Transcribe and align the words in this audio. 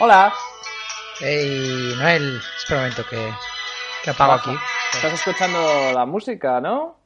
Hola. 0.00 0.32
Hey, 1.18 1.94
Noel, 1.98 2.38
espera 2.56 2.80
un 2.80 2.84
momento 2.86 3.04
que, 3.04 3.34
que 4.02 4.10
apago 4.10 4.32
aquí. 4.32 4.50
Estás 4.94 5.12
escuchando 5.12 5.92
la 5.92 6.06
música, 6.06 6.60
¿no? 6.60 6.98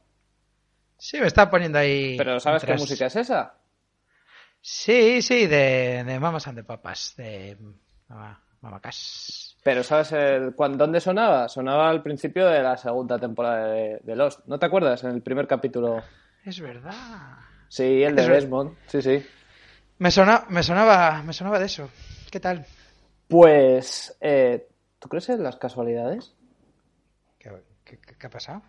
Sí, 0.97 1.19
me 1.19 1.27
está 1.27 1.49
poniendo 1.49 1.77
ahí. 1.77 2.15
Pero 2.17 2.39
¿sabes 2.39 2.63
qué 2.63 2.73
música 2.75 3.07
es 3.07 3.15
esa? 3.17 3.53
Sí, 4.61 5.21
sí, 5.21 5.45
de, 5.45 6.03
de 6.05 6.19
Mamas 6.19 6.47
and 6.47 6.57
the 6.57 6.63
Papas, 6.63 7.13
de 7.17 7.57
Mama, 8.07 8.41
Mamacas. 8.61 9.57
Pero 9.61 9.83
¿sabes 9.83 10.13
el, 10.13 10.55
cuán- 10.55 10.77
dónde 10.77 11.01
sonaba? 11.01 11.49
Sonaba 11.49 11.89
al 11.89 12.01
principio 12.01 12.47
de 12.47 12.63
la 12.63 12.77
segunda 12.77 13.19
temporada 13.19 13.67
de, 13.67 13.99
de 14.01 14.15
Lost. 14.15 14.39
¿No 14.45 14.57
te 14.57 14.65
acuerdas? 14.67 15.03
En 15.03 15.11
el 15.11 15.21
primer 15.21 15.47
capítulo. 15.47 16.01
Es 16.45 16.59
verdad. 16.61 16.93
Sí, 17.67 18.03
el 18.03 18.15
de 18.15 18.27
Desmond. 18.29 18.77
Sí, 18.87 19.01
sí. 19.01 19.25
Me, 19.99 20.11
sona, 20.11 20.45
me, 20.49 20.63
sonaba, 20.63 21.21
me 21.23 21.33
sonaba 21.33 21.59
de 21.59 21.65
eso. 21.65 21.89
¿Qué 22.31 22.39
tal? 22.39 22.65
Pues, 23.27 24.15
eh, 24.21 24.67
¿tú 24.99 25.09
crees 25.09 25.29
en 25.29 25.43
las 25.43 25.55
casualidades? 25.57 26.33
¿Qué, 27.39 27.51
qué- 27.83 27.97
qué- 27.99 28.27
ha 28.27 28.29
pasado? 28.29 28.61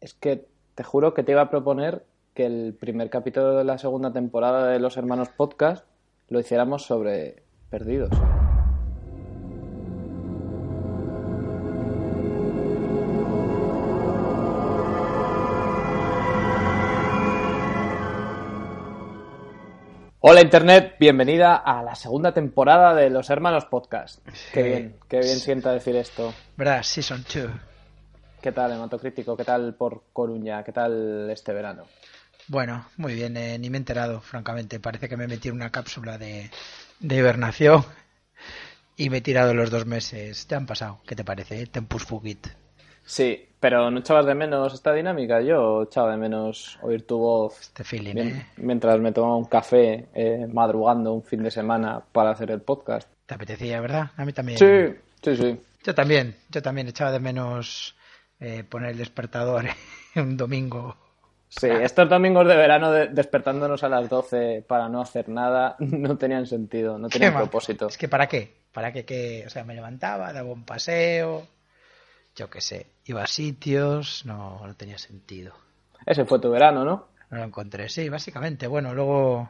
Es 0.00 0.14
que 0.14 0.46
te 0.74 0.82
juro 0.82 1.14
que 1.14 1.22
te 1.22 1.32
iba 1.32 1.42
a 1.42 1.50
proponer 1.50 2.04
que 2.34 2.46
el 2.46 2.74
primer 2.78 3.08
capítulo 3.10 3.56
de 3.56 3.64
la 3.64 3.78
segunda 3.78 4.12
temporada 4.12 4.68
de 4.68 4.78
Los 4.78 4.96
Hermanos 4.96 5.28
Podcast 5.30 5.86
lo 6.28 6.40
hiciéramos 6.40 6.84
sobre 6.84 7.42
perdidos. 7.70 8.10
Hola 20.28 20.40
Internet, 20.40 20.96
bienvenida 20.98 21.54
a 21.54 21.84
la 21.84 21.94
segunda 21.94 22.34
temporada 22.34 22.92
de 22.96 23.10
Los 23.10 23.30
Hermanos 23.30 23.66
Podcast. 23.66 24.26
Qué 24.52 24.64
bien, 24.64 24.96
qué 25.08 25.20
bien 25.20 25.38
sienta 25.38 25.70
decir 25.70 25.94
esto. 25.94 26.34
¿Verdad? 26.56 26.82
Season 26.82 27.24
2. 27.32 27.46
¿Qué 28.40 28.50
tal, 28.50 28.72
hematocrítico? 28.72 29.36
¿Qué 29.36 29.44
tal 29.44 29.76
por 29.76 30.02
Coruña? 30.12 30.64
¿Qué 30.64 30.72
tal 30.72 31.30
este 31.30 31.52
verano? 31.52 31.84
Bueno, 32.48 32.88
muy 32.96 33.14
bien, 33.14 33.36
eh, 33.36 33.56
ni 33.60 33.70
me 33.70 33.76
he 33.76 33.78
enterado, 33.78 34.20
francamente. 34.20 34.80
Parece 34.80 35.08
que 35.08 35.16
me 35.16 35.28
metí 35.28 35.46
en 35.46 35.54
una 35.54 35.70
cápsula 35.70 36.18
de, 36.18 36.50
de 36.98 37.16
hibernación 37.16 37.84
y 38.96 39.10
me 39.10 39.18
he 39.18 39.20
tirado 39.20 39.54
los 39.54 39.70
dos 39.70 39.86
meses. 39.86 40.48
Ya 40.48 40.56
han 40.56 40.66
pasado. 40.66 40.98
¿Qué 41.06 41.14
te 41.14 41.22
parece? 41.22 41.64
Tempus 41.68 42.02
fugit. 42.02 42.48
Sí, 43.06 43.48
pero 43.60 43.90
¿no 43.90 44.00
echabas 44.00 44.26
de 44.26 44.34
menos 44.34 44.74
esta 44.74 44.92
dinámica? 44.92 45.40
Yo 45.40 45.84
echaba 45.84 46.10
de 46.10 46.16
menos 46.16 46.78
oír 46.82 47.06
tu 47.06 47.18
voz 47.18 47.58
Este 47.60 47.84
feeling, 47.84 48.16
¿eh? 48.16 48.46
mientras 48.56 48.98
me 49.00 49.12
tomaba 49.12 49.36
un 49.36 49.44
café 49.46 50.08
eh, 50.12 50.46
madrugando 50.52 51.12
un 51.12 51.22
fin 51.22 51.42
de 51.42 51.50
semana 51.50 52.02
para 52.12 52.30
hacer 52.30 52.50
el 52.50 52.60
podcast. 52.60 53.08
Te 53.24 53.34
apetecía, 53.34 53.80
¿verdad? 53.80 54.10
A 54.16 54.24
mí 54.24 54.32
también. 54.32 54.58
Sí, 54.58 54.94
sí, 55.22 55.36
sí. 55.36 55.60
Yo 55.84 55.94
también, 55.94 56.34
yo 56.50 56.60
también 56.62 56.88
echaba 56.88 57.12
de 57.12 57.20
menos 57.20 57.94
eh, 58.40 58.64
poner 58.68 58.90
el 58.90 58.98
despertador 58.98 59.64
un 60.16 60.36
domingo. 60.36 60.96
Sí, 61.48 61.68
estos 61.68 62.08
domingos 62.08 62.46
de 62.48 62.56
verano 62.56 62.90
de- 62.90 63.06
despertándonos 63.06 63.84
a 63.84 63.88
las 63.88 64.08
12 64.08 64.64
para 64.66 64.88
no 64.88 65.00
hacer 65.00 65.28
nada 65.28 65.76
no 65.78 66.18
tenían 66.18 66.46
sentido, 66.46 66.98
no 66.98 67.08
tenían 67.08 67.34
propósito. 67.34 67.86
Es 67.86 67.96
que 67.96 68.08
¿para 68.08 68.26
qué? 68.26 68.52
¿Para 68.72 68.92
qué? 68.92 69.04
qué? 69.04 69.44
O 69.46 69.50
sea, 69.50 69.62
me 69.64 69.74
levantaba, 69.74 70.32
daba 70.32 70.52
un 70.52 70.64
paseo, 70.64 71.46
yo 72.36 72.48
qué 72.50 72.60
sé, 72.60 72.86
iba 73.06 73.22
a 73.22 73.26
sitios, 73.26 74.24
no, 74.26 74.64
no 74.66 74.74
tenía 74.76 74.98
sentido. 74.98 75.54
Ese 76.04 76.24
fue 76.24 76.38
tu 76.38 76.50
verano, 76.50 76.84
¿no? 76.84 77.08
No 77.30 77.38
lo 77.38 77.44
encontré, 77.44 77.88
sí, 77.88 78.08
básicamente. 78.08 78.66
Bueno, 78.66 78.94
luego 78.94 79.48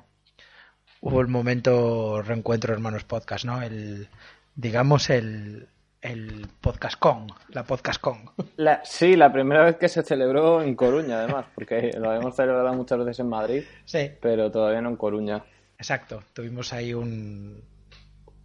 hubo 1.00 1.20
el 1.20 1.28
momento 1.28 2.22
reencuentro 2.22 2.72
hermanos 2.72 3.04
podcast, 3.04 3.44
¿no? 3.44 3.60
El, 3.60 4.08
digamos, 4.54 5.10
el, 5.10 5.68
el 6.00 6.46
podcast 6.60 6.98
con, 6.98 7.26
la 7.48 7.64
podcast 7.64 8.00
con. 8.00 8.30
La- 8.56 8.82
sí, 8.84 9.16
la 9.16 9.32
primera 9.32 9.64
vez 9.64 9.76
que 9.76 9.88
se 9.88 10.02
celebró 10.02 10.62
en 10.62 10.74
Coruña, 10.74 11.18
además, 11.18 11.46
porque 11.54 11.90
lo 11.98 12.10
habíamos 12.10 12.34
celebrado 12.36 12.72
muchas 12.74 12.98
veces 13.00 13.20
en 13.20 13.28
Madrid, 13.28 13.64
Sí, 13.84 14.10
pero 14.22 14.50
todavía 14.50 14.80
no 14.80 14.90
en 14.90 14.96
Coruña. 14.96 15.44
exacto. 15.78 16.22
Tuvimos 16.32 16.72
ahí 16.72 16.94
un, 16.94 17.62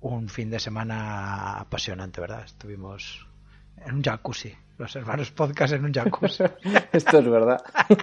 un 0.01 0.27
fin 0.29 0.49
de 0.49 0.59
semana 0.59 1.53
apasionante, 1.59 2.19
¿verdad? 2.19 2.43
Estuvimos 2.43 3.25
en 3.77 3.95
un 3.95 4.03
jacuzzi, 4.03 4.55
los 4.77 4.95
hermanos 4.95 5.31
podcast 5.31 5.73
en 5.73 5.85
un 5.85 5.93
jacuzzi, 5.93 6.43
Esto 6.91 7.19
es 7.19 7.29
verdad. 7.29 7.63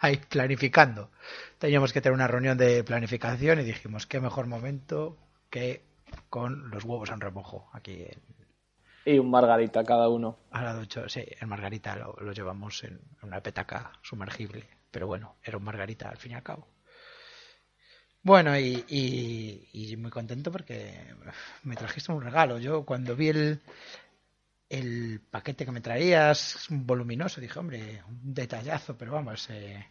ahí 0.00 0.16
planificando. 0.16 1.10
Teníamos 1.58 1.92
que 1.92 2.00
tener 2.00 2.14
una 2.14 2.26
reunión 2.26 2.56
de 2.56 2.82
planificación 2.84 3.60
y 3.60 3.64
dijimos, 3.64 4.06
qué 4.06 4.20
mejor 4.20 4.46
momento 4.46 5.16
que 5.50 5.82
con 6.28 6.70
los 6.70 6.84
huevos 6.84 7.10
en 7.10 7.20
remojo 7.20 7.68
aquí 7.72 8.02
en, 8.02 8.20
Y 9.04 9.18
un 9.18 9.30
margarita 9.30 9.84
cada 9.84 10.08
uno. 10.08 10.38
A 10.50 10.62
la 10.62 10.74
ducha, 10.74 11.08
sí, 11.08 11.24
el 11.38 11.46
margarita 11.46 11.96
lo, 11.96 12.16
lo 12.20 12.32
llevamos 12.32 12.82
en 12.84 13.00
una 13.22 13.42
petaca 13.42 13.92
sumergible, 14.02 14.66
pero 14.90 15.06
bueno, 15.06 15.36
era 15.42 15.58
un 15.58 15.64
margarita 15.64 16.08
al 16.08 16.16
fin 16.16 16.32
y 16.32 16.34
al 16.34 16.42
cabo. 16.42 16.66
Bueno, 18.22 18.58
y, 18.58 18.84
y- 18.88 19.68
y 19.92 19.96
muy 19.96 20.10
contento 20.10 20.52
porque 20.52 20.92
me 21.64 21.76
trajiste 21.76 22.12
un 22.12 22.22
regalo. 22.22 22.58
Yo 22.58 22.84
cuando 22.84 23.16
vi 23.16 23.28
el, 23.28 23.60
el 24.70 25.20
paquete 25.30 25.64
que 25.66 25.72
me 25.72 25.80
traías, 25.80 26.66
voluminoso, 26.70 27.40
dije, 27.40 27.58
hombre, 27.58 28.02
un 28.08 28.32
detallazo, 28.34 28.96
pero 28.96 29.12
vamos, 29.12 29.48
eh, 29.50 29.84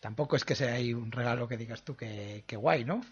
tampoco 0.00 0.36
es 0.36 0.44
que 0.46 0.54
sea 0.56 0.74
ahí 0.74 0.94
un 0.94 1.12
regalo 1.12 1.48
que 1.48 1.56
digas 1.58 1.82
tú 1.84 1.96
que, 1.96 2.44
que 2.48 2.56
guay, 2.56 2.84
¿no? 2.86 3.02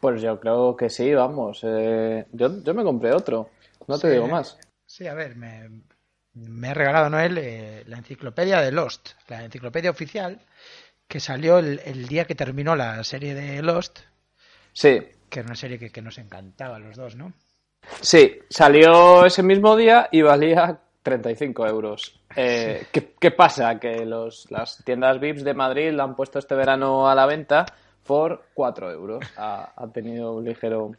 Pues 0.00 0.22
yo 0.22 0.40
creo 0.40 0.76
que 0.76 0.88
sí, 0.90 1.12
vamos. 1.14 1.60
eh, 1.62 2.26
yo, 2.32 2.62
yo 2.62 2.74
me 2.74 2.82
compré 2.84 3.12
otro. 3.12 3.50
No 3.86 3.98
te 3.98 4.10
digo 4.10 4.26
más. 4.28 4.58
Sí, 4.86 5.06
a 5.06 5.14
ver, 5.14 5.36
me, 5.36 5.70
me 6.34 6.68
ha 6.68 6.74
regalado 6.74 7.10
Noel 7.10 7.38
eh, 7.38 7.84
la 7.86 7.98
enciclopedia 7.98 8.60
de 8.60 8.72
Lost, 8.72 9.10
la 9.28 9.44
enciclopedia 9.44 9.90
oficial 9.90 10.40
que 11.10 11.18
salió 11.20 11.58
el, 11.58 11.80
el 11.84 12.06
día 12.06 12.24
que 12.24 12.36
terminó 12.36 12.76
la 12.76 13.02
serie 13.02 13.34
de 13.34 13.60
Lost, 13.62 13.98
Sí, 14.72 15.00
que 15.28 15.40
era 15.40 15.48
una 15.48 15.56
serie 15.56 15.78
que, 15.80 15.90
que 15.90 16.00
nos 16.00 16.16
encantaba 16.18 16.76
a 16.76 16.78
los 16.78 16.96
dos, 16.96 17.16
¿no? 17.16 17.32
sí. 18.00 18.38
Salió 18.48 19.26
ese 19.26 19.42
mismo 19.42 19.76
día 19.76 20.08
y 20.12 20.22
valía 20.22 20.78
35 21.02 21.66
euros. 21.66 22.20
Eh, 22.36 22.86
¿qué, 22.92 23.14
qué 23.18 23.30
pasa? 23.32 23.80
Que 23.80 24.06
los, 24.06 24.48
las 24.52 24.82
tiendas 24.84 25.18
VIPs 25.18 25.42
de 25.42 25.54
Madrid 25.54 25.90
la 25.92 26.04
han 26.04 26.14
puesto 26.14 26.38
este 26.38 26.54
verano 26.54 27.10
a 27.10 27.14
la 27.16 27.26
venta 27.26 27.66
por 28.06 28.44
4 28.54 28.92
euros. 28.92 29.24
Ha, 29.36 29.72
ha 29.76 29.92
tenido 29.92 30.32
un 30.34 30.44
ligero 30.44 30.92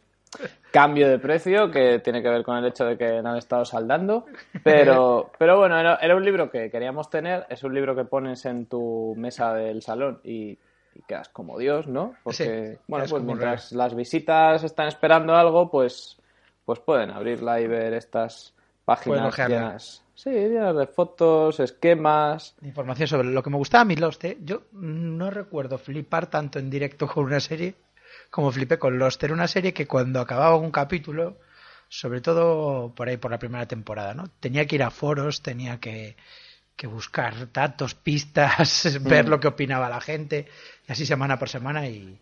cambio 0.70 1.08
de 1.08 1.18
precio 1.18 1.70
que 1.70 1.98
tiene 1.98 2.22
que 2.22 2.28
ver 2.28 2.42
con 2.42 2.56
el 2.56 2.64
hecho 2.66 2.84
de 2.84 2.96
que 2.96 3.22
no 3.22 3.30
han 3.30 3.38
estado 3.38 3.64
saldando. 3.64 4.26
Pero, 4.64 5.30
pero 5.38 5.58
bueno, 5.58 5.78
era, 5.78 5.96
era 5.96 6.16
un 6.16 6.24
libro 6.24 6.50
que 6.50 6.70
queríamos 6.70 7.10
tener. 7.10 7.46
Es 7.48 7.62
un 7.62 7.74
libro 7.74 7.94
que 7.94 8.04
pones 8.04 8.44
en 8.46 8.66
tu 8.66 9.14
mesa 9.16 9.54
del 9.54 9.82
salón 9.82 10.20
y, 10.24 10.58
y 10.94 11.02
quedas 11.06 11.28
como 11.28 11.58
Dios, 11.58 11.86
¿no? 11.86 12.14
Porque, 12.22 12.72
Sí, 12.74 12.78
bueno, 12.88 13.06
pues 13.08 13.22
mientras 13.22 13.72
las 13.72 13.94
visitas 13.94 14.64
están 14.64 14.88
esperando 14.88 15.34
algo, 15.34 15.70
pues, 15.70 16.18
pues 16.64 16.80
pueden 16.80 17.10
abrirla 17.10 17.60
y 17.60 17.66
ver 17.66 17.94
estas 17.94 18.54
páginas 18.84 19.36
llenas. 19.36 20.02
Sí, 20.14 20.30
llenas 20.30 20.76
de 20.76 20.86
fotos, 20.86 21.58
esquemas. 21.60 22.54
Información 22.62 23.08
sobre 23.08 23.28
lo 23.28 23.42
que 23.42 23.50
me 23.50 23.56
gustaba 23.56 23.82
a 23.82 23.84
mí 23.84 23.96
Lost. 23.96 24.24
¿eh? 24.24 24.38
Yo 24.42 24.62
no 24.72 25.30
recuerdo 25.30 25.78
flipar 25.78 26.28
tanto 26.28 26.58
en 26.58 26.70
directo 26.70 27.06
con 27.06 27.24
una 27.24 27.40
serie 27.40 27.74
como 28.32 28.50
flipé 28.50 28.78
con 28.78 28.98
Lost. 28.98 29.22
Era 29.22 29.34
una 29.34 29.46
serie 29.46 29.72
que 29.74 29.86
cuando 29.86 30.18
acababa 30.20 30.56
un 30.56 30.70
capítulo, 30.70 31.38
sobre 31.88 32.22
todo 32.22 32.92
por 32.94 33.08
ahí 33.08 33.18
por 33.18 33.30
la 33.30 33.38
primera 33.38 33.66
temporada, 33.68 34.14
¿no? 34.14 34.24
Tenía 34.40 34.66
que 34.66 34.76
ir 34.76 34.82
a 34.82 34.90
foros, 34.90 35.42
tenía 35.42 35.78
que, 35.78 36.16
que 36.74 36.86
buscar 36.86 37.52
datos, 37.52 37.94
pistas, 37.94 38.98
ver 39.02 39.26
Mm. 39.26 39.28
lo 39.28 39.38
que 39.40 39.48
opinaba 39.48 39.88
la 39.90 40.00
gente, 40.00 40.46
y 40.88 40.92
así 40.92 41.04
semana 41.04 41.38
por 41.38 41.50
semana 41.50 41.86
y, 41.86 42.18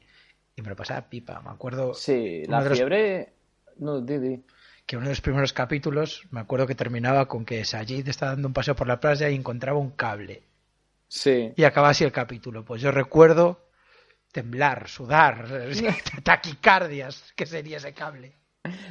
y 0.57 0.63
me 0.63 0.71
lo 0.71 0.75
pasaba 0.77 1.09
pipa. 1.09 1.41
Me 1.43 1.51
acuerdo 1.51 1.95
Sí, 1.95 2.43
la 2.49 2.61
los- 2.61 2.77
fiebre. 2.77 3.33
No, 3.79 4.01
Didi. 4.01 4.43
que 4.85 4.97
uno 4.97 5.07
de 5.07 5.13
los 5.13 5.21
primeros 5.21 5.53
capítulos, 5.53 6.25
me 6.33 6.41
acuerdo 6.41 6.67
que 6.67 6.75
terminaba 6.75 7.29
con 7.29 7.45
que 7.45 7.65
Sajid 7.65 8.09
estaba 8.09 8.33
dando 8.33 8.49
un 8.49 8.53
paseo 8.55 8.75
por 8.75 8.89
la 8.89 8.99
playa 8.99 9.31
y 9.31 9.37
encontraba 9.37 9.79
un 9.79 9.91
cable. 9.93 10.43
Sí. 11.07 11.53
Y 11.57 11.63
acaba 11.65 11.89
así 11.91 12.03
el 12.05 12.11
capítulo. 12.13 12.65
Pues 12.65 12.83
yo 12.83 12.91
recuerdo 12.91 13.61
temblar, 14.33 14.89
sudar, 14.89 15.47
taquicardias, 16.23 17.33
que 17.35 17.47
sería 17.47 17.79
ese 17.79 17.93
cable. 17.93 18.33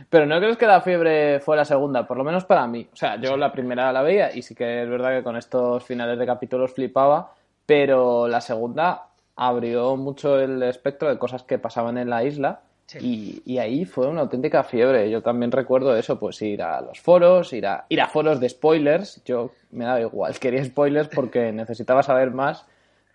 Pero 0.10 0.26
no 0.26 0.40
crees 0.40 0.58
que 0.58 0.66
la 0.66 0.82
fiebre 0.82 1.40
fue 1.40 1.56
la 1.56 1.66
segunda, 1.66 2.08
por 2.08 2.18
lo 2.18 2.24
menos 2.24 2.46
para 2.46 2.66
mí. 2.68 2.88
O 2.92 2.96
sea, 2.96 3.22
yo 3.22 3.38
la 3.38 3.52
primera 3.52 3.94
la 3.94 4.02
veía 4.02 4.36
y 4.36 4.42
sí 4.42 4.56
que 4.56 4.84
es 4.84 4.90
verdad 4.90 5.16
que 5.16 5.24
con 5.24 5.38
estos 5.38 5.84
finales 5.84 6.18
de 6.18 6.26
capítulos 6.26 6.74
flipaba, 6.74 7.34
pero 7.66 8.28
la 8.28 8.42
segunda 8.42 9.10
abrió 9.36 9.96
mucho 9.96 10.40
el 10.40 10.62
espectro 10.64 11.08
de 11.10 11.20
cosas 11.20 11.44
que 11.44 11.60
pasaban 11.60 11.98
en 11.98 12.10
la 12.10 12.24
isla 12.24 12.62
y, 13.00 13.44
y 13.46 13.60
ahí 13.60 13.86
fue 13.86 14.08
una 14.08 14.22
auténtica 14.22 14.64
fiebre. 14.64 15.10
Yo 15.12 15.22
también 15.22 15.52
recuerdo 15.52 15.96
eso, 15.96 16.18
pues 16.18 16.42
ir 16.42 16.64
a 16.64 16.82
los 16.82 17.00
foros, 17.00 17.54
ir 17.54 17.68
a, 17.68 17.86
ir 17.90 18.02
a 18.02 18.08
foros 18.08 18.40
de 18.40 18.50
spoilers. 18.50 19.22
Yo 19.24 19.52
me 19.72 19.86
daba 19.86 20.02
igual, 20.02 20.38
quería 20.40 20.66
spoilers 20.66 21.10
porque 21.10 21.52
necesitaba 21.54 22.02
saber 22.02 22.32
más 22.32 22.66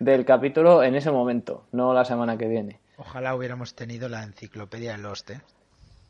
del 0.04 0.24
capítulo 0.24 0.82
en 0.82 0.94
ese 0.94 1.10
momento, 1.10 1.66
no 1.72 1.92
la 1.94 2.04
semana 2.04 2.36
que 2.36 2.46
viene. 2.46 2.78
Ojalá 2.96 3.34
hubiéramos 3.34 3.74
tenido 3.74 4.08
la 4.08 4.22
enciclopedia 4.22 4.92
de 4.92 4.98
Lost, 4.98 5.30
¿eh? 5.30 5.40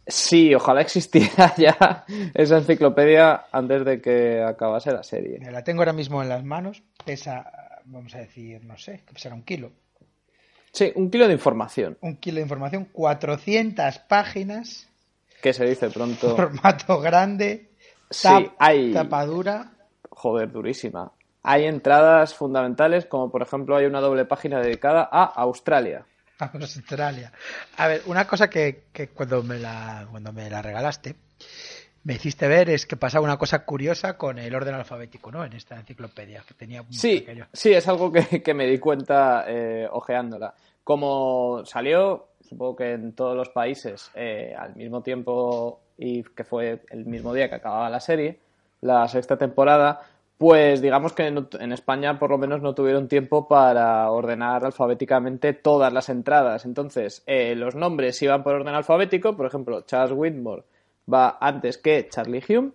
Sí, 0.06 0.54
ojalá 0.54 0.82
existiera 0.82 1.54
ya 1.56 2.04
esa 2.34 2.58
enciclopedia 2.58 3.46
antes 3.52 3.84
de 3.86 4.02
que 4.02 4.42
acabase 4.42 4.92
la 4.92 5.02
serie. 5.02 5.38
La 5.50 5.64
tengo 5.64 5.80
ahora 5.80 5.94
mismo 5.94 6.22
en 6.22 6.28
las 6.28 6.44
manos, 6.44 6.82
pesa, 7.04 7.50
vamos 7.86 8.14
a 8.14 8.18
decir, 8.18 8.62
no 8.64 8.76
sé, 8.76 9.00
que 9.06 9.14
pesará 9.14 9.34
un 9.34 9.42
kilo. 9.44 9.72
Sí, 10.72 10.92
un 10.96 11.08
kilo 11.10 11.26
de 11.28 11.32
información, 11.34 11.96
Un 12.00 12.16
kilo 12.16 12.36
de 12.36 12.42
información, 12.42 12.86
400 12.92 14.00
páginas, 14.00 14.88
que 15.40 15.52
se 15.54 15.64
dice 15.64 15.88
pronto. 15.88 16.34
formato 16.36 17.00
grande, 17.00 17.70
Sí, 18.10 18.28
tap- 18.28 18.52
hay- 18.58 18.92
tapadura. 18.92 19.70
Joder, 20.10 20.50
durísima. 20.52 21.10
Hay 21.44 21.66
entradas 21.66 22.34
fundamentales, 22.34 23.06
como 23.06 23.30
por 23.30 23.42
ejemplo 23.42 23.76
hay 23.76 23.84
una 23.86 24.00
doble 24.00 24.24
página 24.24 24.60
dedicada 24.60 25.08
a 25.12 25.24
Australia. 25.24 26.06
Vamos, 26.40 26.76
Australia. 26.76 27.30
A 27.76 27.86
ver, 27.86 28.02
una 28.06 28.26
cosa 28.26 28.50
que, 28.50 28.84
que 28.92 29.08
cuando, 29.10 29.42
me 29.44 29.58
la, 29.58 30.06
cuando 30.10 30.32
me 30.32 30.50
la 30.50 30.60
regalaste 30.62 31.14
me 32.02 32.14
hiciste 32.14 32.48
ver 32.48 32.68
es 32.68 32.84
que 32.86 32.96
pasaba 32.96 33.24
una 33.24 33.38
cosa 33.38 33.64
curiosa 33.64 34.18
con 34.18 34.38
el 34.38 34.54
orden 34.54 34.74
alfabético, 34.74 35.30
¿no? 35.32 35.42
En 35.44 35.54
esta 35.54 35.76
enciclopedia 35.76 36.42
que 36.46 36.52
tenía 36.54 36.82
Sí, 36.90 37.20
pequeño. 37.20 37.46
sí, 37.52 37.72
es 37.72 37.86
algo 37.88 38.12
que, 38.12 38.42
que 38.42 38.52
me 38.52 38.66
di 38.66 38.78
cuenta 38.78 39.44
eh, 39.48 39.88
ojeándola. 39.90 40.52
Como 40.82 41.62
salió, 41.64 42.28
supongo 42.46 42.76
que 42.76 42.92
en 42.92 43.12
todos 43.14 43.34
los 43.36 43.48
países 43.48 44.10
eh, 44.14 44.54
al 44.58 44.74
mismo 44.76 45.02
tiempo 45.02 45.80
y 45.96 46.22
que 46.24 46.44
fue 46.44 46.82
el 46.90 47.06
mismo 47.06 47.32
día 47.32 47.48
que 47.48 47.54
acababa 47.54 47.88
la 47.88 48.00
serie, 48.00 48.38
la 48.82 49.08
sexta 49.08 49.38
temporada, 49.38 50.02
pues 50.38 50.82
digamos 50.82 51.12
que 51.12 51.26
en, 51.26 51.72
España 51.72 52.18
por 52.18 52.30
lo 52.30 52.38
menos 52.38 52.60
no 52.60 52.74
tuvieron 52.74 53.08
tiempo 53.08 53.46
para 53.48 54.10
ordenar 54.10 54.64
alfabéticamente 54.64 55.52
todas 55.52 55.92
las 55.92 56.08
entradas. 56.08 56.64
Entonces, 56.64 57.22
eh, 57.26 57.54
los 57.54 57.74
nombres 57.74 58.20
iban 58.22 58.42
por 58.42 58.54
orden 58.54 58.74
alfabético, 58.74 59.36
por 59.36 59.46
ejemplo, 59.46 59.82
Charles 59.82 60.12
Whitmore 60.16 60.64
va 61.12 61.38
antes 61.40 61.78
que 61.78 62.08
Charlie 62.08 62.42
Hume 62.48 62.72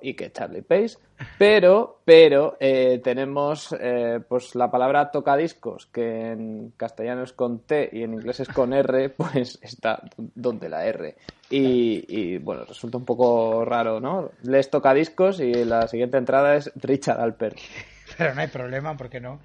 y 0.00 0.14
que 0.14 0.32
Charlie 0.32 0.62
Pace, 0.62 0.98
pero, 1.38 2.00
pero 2.04 2.56
eh, 2.58 3.00
tenemos 3.02 3.74
eh, 3.78 4.20
pues 4.28 4.54
la 4.54 4.70
palabra 4.70 5.10
tocadiscos, 5.10 5.86
que 5.86 6.32
en 6.32 6.72
castellano 6.76 7.22
es 7.22 7.32
con 7.32 7.60
T 7.60 7.90
y 7.92 8.02
en 8.02 8.14
inglés 8.14 8.40
es 8.40 8.48
con 8.48 8.72
R, 8.72 9.10
pues 9.16 9.58
está 9.62 10.02
donde 10.16 10.68
la 10.68 10.86
R. 10.86 11.16
Y, 11.50 12.04
y, 12.08 12.38
bueno, 12.38 12.64
resulta 12.64 12.98
un 12.98 13.04
poco 13.04 13.64
raro, 13.64 14.00
¿no? 14.00 14.30
Les 14.42 14.68
tocadiscos 14.70 15.38
y 15.38 15.52
la 15.64 15.86
siguiente 15.86 16.18
entrada 16.18 16.56
es 16.56 16.72
Richard 16.74 17.20
Alpert. 17.20 17.56
Pero 18.18 18.34
no 18.34 18.40
hay 18.40 18.48
problema, 18.48 18.96
porque 18.96 19.20
no. 19.20 19.40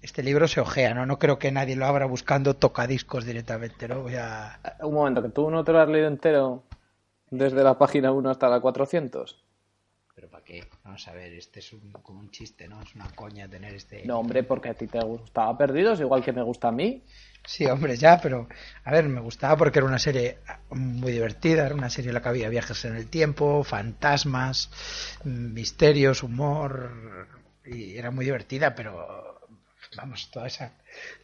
Este 0.00 0.22
libro 0.22 0.48
se 0.48 0.60
ojea, 0.60 0.94
¿no? 0.94 1.06
No 1.06 1.18
creo 1.18 1.38
que 1.38 1.52
nadie 1.52 1.76
lo 1.76 1.86
abra 1.86 2.06
buscando 2.06 2.54
tocadiscos 2.54 3.24
directamente, 3.24 3.86
¿no? 3.86 4.02
Voy 4.02 4.16
a... 4.16 4.58
Un 4.80 4.94
momento, 4.94 5.22
que 5.22 5.28
tú 5.28 5.50
no 5.50 5.62
te 5.64 5.72
lo 5.72 5.80
has 5.80 5.88
leído 5.88 6.08
entero 6.08 6.64
desde 7.30 7.64
la 7.64 7.78
página 7.78 8.12
1 8.12 8.30
hasta 8.30 8.48
la 8.48 8.60
400. 8.60 9.41
¿Pero 10.22 10.30
para 10.30 10.44
qué? 10.44 10.62
Vamos 10.84 11.08
a 11.08 11.12
ver, 11.14 11.32
este 11.32 11.58
es 11.58 11.72
un, 11.72 11.90
como 12.00 12.20
un 12.20 12.30
chiste, 12.30 12.68
¿no? 12.68 12.80
Es 12.80 12.94
una 12.94 13.10
coña 13.10 13.48
tener 13.48 13.74
este... 13.74 14.06
No, 14.06 14.20
hombre, 14.20 14.44
porque 14.44 14.68
a 14.68 14.74
ti 14.74 14.86
te 14.86 15.00
gustaba 15.00 15.58
Perdidos, 15.58 15.98
igual 15.98 16.22
que 16.22 16.32
me 16.32 16.44
gusta 16.44 16.68
a 16.68 16.70
mí. 16.70 17.02
Sí, 17.44 17.66
hombre, 17.66 17.96
ya, 17.96 18.20
pero 18.20 18.46
a 18.84 18.92
ver, 18.92 19.08
me 19.08 19.20
gustaba 19.20 19.56
porque 19.56 19.80
era 19.80 19.88
una 19.88 19.98
serie 19.98 20.38
muy 20.70 21.10
divertida, 21.10 21.66
era 21.66 21.74
una 21.74 21.90
serie 21.90 22.10
en 22.10 22.14
la 22.14 22.22
que 22.22 22.28
había 22.28 22.48
viajes 22.50 22.84
en 22.84 22.94
el 22.94 23.08
tiempo, 23.08 23.64
fantasmas, 23.64 24.70
misterios, 25.24 26.22
humor, 26.22 27.26
y 27.64 27.96
era 27.96 28.12
muy 28.12 28.24
divertida, 28.24 28.76
pero 28.76 29.40
vamos, 29.96 30.30
toda 30.30 30.46
esa, 30.46 30.70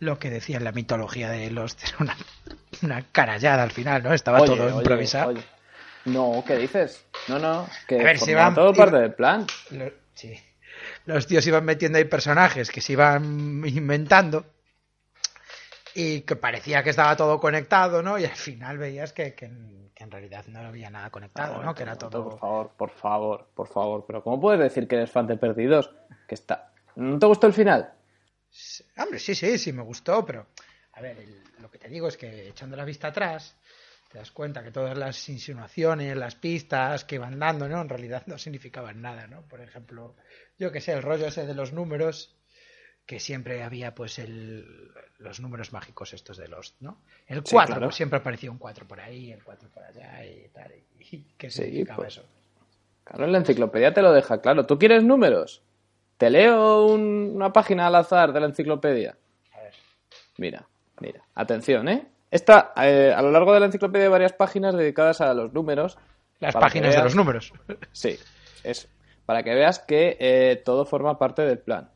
lo 0.00 0.18
que 0.18 0.28
decía 0.28 0.56
en 0.56 0.64
la 0.64 0.72
mitología 0.72 1.30
de 1.30 1.52
los, 1.52 1.76
era 1.84 1.96
una, 2.00 2.16
una 2.82 3.02
carallada 3.12 3.62
al 3.62 3.70
final, 3.70 4.02
¿no? 4.02 4.12
Estaba 4.12 4.40
Oye, 4.40 4.56
todo 4.56 4.66
oye, 4.66 4.76
improvisado. 4.76 5.28
oye. 5.28 5.57
No, 6.12 6.42
¿qué 6.46 6.56
dices? 6.56 7.04
No, 7.28 7.38
no, 7.38 7.68
que 7.86 8.00
A 8.00 8.04
ver, 8.04 8.18
si 8.18 8.34
van- 8.34 8.54
todo 8.54 8.70
iba- 8.72 8.84
parte 8.84 8.98
del 8.98 9.14
plan. 9.14 9.46
Lo- 9.70 9.92
sí. 10.14 10.38
Los 11.06 11.26
tíos 11.26 11.46
iban 11.46 11.64
metiendo 11.64 11.98
ahí 11.98 12.04
personajes 12.04 12.70
que 12.70 12.80
se 12.80 12.92
iban 12.92 13.24
inventando 13.66 14.46
y 15.94 16.20
que 16.22 16.36
parecía 16.36 16.82
que 16.82 16.90
estaba 16.90 17.16
todo 17.16 17.40
conectado, 17.40 18.02
¿no? 18.02 18.18
Y 18.18 18.24
al 18.24 18.36
final 18.36 18.78
veías 18.78 19.12
que, 19.12 19.34
que 19.34 19.46
en, 19.46 19.90
que 19.94 20.04
en 20.04 20.10
realidad 20.10 20.44
no 20.46 20.60
había 20.60 20.90
nada 20.90 21.10
conectado, 21.10 21.62
¿no? 21.62 21.74
Que 21.74 21.82
era 21.82 21.96
Por 21.96 22.10
todo... 22.10 22.38
favor, 22.38 22.70
por 22.76 22.90
favor, 22.90 23.48
por 23.54 23.68
favor. 23.68 24.04
Pero 24.06 24.22
¿cómo 24.22 24.40
puedes 24.40 24.60
decir 24.60 24.86
que 24.86 24.96
eres 24.96 25.10
fan 25.10 25.26
de 25.26 25.36
Perdidos? 25.36 25.90
Que 26.28 26.34
está... 26.34 26.72
¿No 26.96 27.18
te 27.18 27.26
gustó 27.26 27.46
el 27.46 27.52
final? 27.52 27.92
Hombre, 28.96 29.18
sí, 29.18 29.34
sí, 29.34 29.58
sí, 29.58 29.72
me 29.72 29.82
gustó, 29.82 30.24
pero 30.24 30.46
a 30.92 31.00
ver, 31.00 31.18
el- 31.18 31.42
lo 31.60 31.70
que 31.70 31.78
te 31.78 31.88
digo 31.88 32.06
es 32.08 32.16
que 32.16 32.48
echando 32.48 32.76
la 32.76 32.84
vista 32.84 33.08
atrás, 33.08 33.56
te 34.08 34.18
das 34.18 34.30
cuenta 34.32 34.62
que 34.64 34.70
todas 34.70 34.96
las 34.96 35.28
insinuaciones, 35.28 36.16
las 36.16 36.34
pistas 36.34 37.04
que 37.04 37.16
iban 37.16 37.38
dando, 37.38 37.68
¿no? 37.68 37.80
En 37.82 37.88
realidad 37.88 38.22
no 38.26 38.38
significaban 38.38 39.02
nada, 39.02 39.26
¿no? 39.26 39.42
Por 39.42 39.60
ejemplo, 39.60 40.14
yo 40.58 40.72
que 40.72 40.80
sé, 40.80 40.92
el 40.92 41.02
rollo 41.02 41.26
ese 41.26 41.46
de 41.46 41.54
los 41.54 41.72
números, 41.72 42.34
que 43.04 43.20
siempre 43.20 43.62
había 43.62 43.94
pues 43.94 44.18
el, 44.18 44.66
los 45.18 45.40
números 45.40 45.72
mágicos 45.72 46.12
estos 46.14 46.36
de 46.38 46.48
los, 46.48 46.74
¿no? 46.80 47.02
El 47.26 47.38
Sí, 47.44 47.52
4, 47.52 47.66
claro. 47.74 47.86
pues 47.86 47.96
siempre 47.96 48.18
aparecía 48.18 48.50
un 48.50 48.58
4 48.58 48.86
por 48.86 49.00
ahí, 49.00 49.30
el 49.32 49.42
4 49.44 49.68
por 49.68 49.82
allá 49.82 50.24
y 50.24 50.48
tal. 50.54 50.72
¿Y 50.98 51.22
qué 51.36 51.50
Sí, 51.50 51.62
significaba 51.62 51.96
pues. 51.98 52.14
eso? 52.18 52.24
Claro, 53.04 53.24
en 53.24 53.32
la 53.32 53.38
enciclopedia 53.38 53.94
te 53.94 54.02
lo 54.02 54.12
deja 54.12 54.40
claro. 54.42 54.66
¿Tú 54.66 54.78
quieres 54.78 55.02
números? 55.04 55.62
Te 56.18 56.28
leo 56.30 56.84
un- 56.86 57.32
una 57.34 57.52
página 57.52 57.86
al 57.86 57.94
azar 57.94 58.32
de 58.32 58.40
la 58.40 58.46
enciclopedia. 58.46 59.16
A 59.54 59.60
ver. 59.62 59.72
Mira, 60.36 60.66
mira. 61.00 61.22
Atención, 61.34 61.88
¿eh? 61.88 62.06
Esta, 62.30 62.72
eh, 62.76 63.12
a 63.14 63.22
lo 63.22 63.30
largo 63.30 63.52
de 63.54 63.60
la 63.60 63.66
enciclopedia 63.66 64.06
hay 64.06 64.10
varias 64.12 64.32
páginas 64.32 64.74
dedicadas 64.74 65.20
a 65.20 65.32
los 65.34 65.52
números. 65.52 65.96
Las 66.40 66.54
páginas 66.54 66.94
de 66.94 67.02
los 67.02 67.14
números. 67.16 67.52
Sí, 67.92 68.16
eso. 68.64 68.88
Para 69.26 69.42
que 69.42 69.54
veas 69.54 69.78
que 69.80 70.16
eh, 70.20 70.62
todo 70.64 70.84
forma 70.84 71.18
parte 71.18 71.42
del 71.42 71.58
plan. 71.58 71.90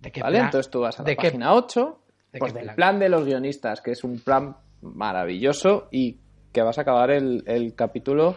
¿De 0.00 0.10
qué 0.10 0.20
¿Vale? 0.20 0.36
plan? 0.38 0.46
Entonces 0.46 0.70
tú 0.70 0.80
vas 0.80 0.98
a 0.98 1.02
la 1.02 1.06
¿De 1.06 1.16
qué- 1.16 1.28
página 1.28 1.54
8, 1.54 1.98
de 2.32 2.38
pues 2.38 2.52
del 2.54 2.64
plan? 2.64 2.76
plan 2.76 2.98
de 2.98 3.08
los 3.08 3.24
guionistas, 3.24 3.80
que 3.80 3.92
es 3.92 4.02
un 4.04 4.18
plan 4.20 4.56
maravilloso 4.80 5.88
y 5.90 6.18
que 6.52 6.62
vas 6.62 6.76
a 6.78 6.82
acabar 6.82 7.10
el, 7.10 7.44
el 7.46 7.74
capítulo 7.74 8.36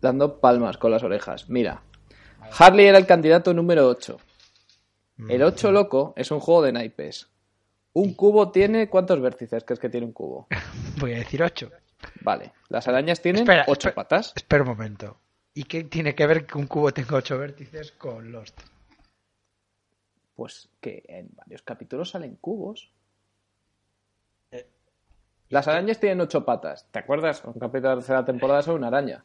dando 0.00 0.38
palmas 0.38 0.76
con 0.78 0.90
las 0.90 1.02
orejas. 1.02 1.48
Mira, 1.48 1.82
Harley 2.58 2.86
era 2.86 2.98
el 2.98 3.06
candidato 3.06 3.52
número 3.54 3.88
8. 3.88 4.16
Mm. 5.16 5.30
El 5.30 5.42
8 5.42 5.72
loco 5.72 6.12
es 6.16 6.30
un 6.30 6.40
juego 6.40 6.62
de 6.62 6.72
naipes. 6.72 7.28
Un 7.98 8.12
cubo 8.12 8.50
tiene... 8.52 8.90
¿Cuántos 8.90 9.22
vértices 9.22 9.64
crees 9.64 9.80
que 9.80 9.88
tiene 9.88 10.04
un 10.06 10.12
cubo? 10.12 10.48
Voy 11.00 11.14
a 11.14 11.18
decir 11.18 11.42
8. 11.42 11.70
Vale. 12.20 12.52
Las 12.68 12.86
arañas 12.88 13.22
tienen 13.22 13.44
Espera, 13.44 13.64
8 13.66 13.72
espera. 13.88 13.94
patas. 13.94 14.32
Espera 14.36 14.64
un 14.64 14.68
momento. 14.68 15.18
¿Y 15.54 15.64
qué 15.64 15.84
tiene 15.84 16.14
que 16.14 16.26
ver 16.26 16.44
que 16.46 16.58
un 16.58 16.66
cubo 16.66 16.92
tenga 16.92 17.16
8 17.16 17.38
vértices 17.38 17.92
con 17.92 18.30
Lost? 18.32 18.60
Pues 20.34 20.68
que 20.78 21.04
en 21.08 21.30
varios 21.34 21.62
capítulos 21.62 22.10
salen 22.10 22.36
cubos. 22.36 22.92
Eh, 24.50 24.68
Las 25.48 25.66
arañas 25.66 25.98
tienen 25.98 26.20
8 26.20 26.44
patas. 26.44 26.86
¿Te 26.90 26.98
acuerdas? 26.98 27.42
Un 27.46 27.54
capítulo 27.54 27.88
de 27.88 27.94
la 27.94 28.00
tercera 28.02 28.24
temporada 28.26 28.60
sobre 28.60 28.76
una 28.76 28.88
araña. 28.88 29.24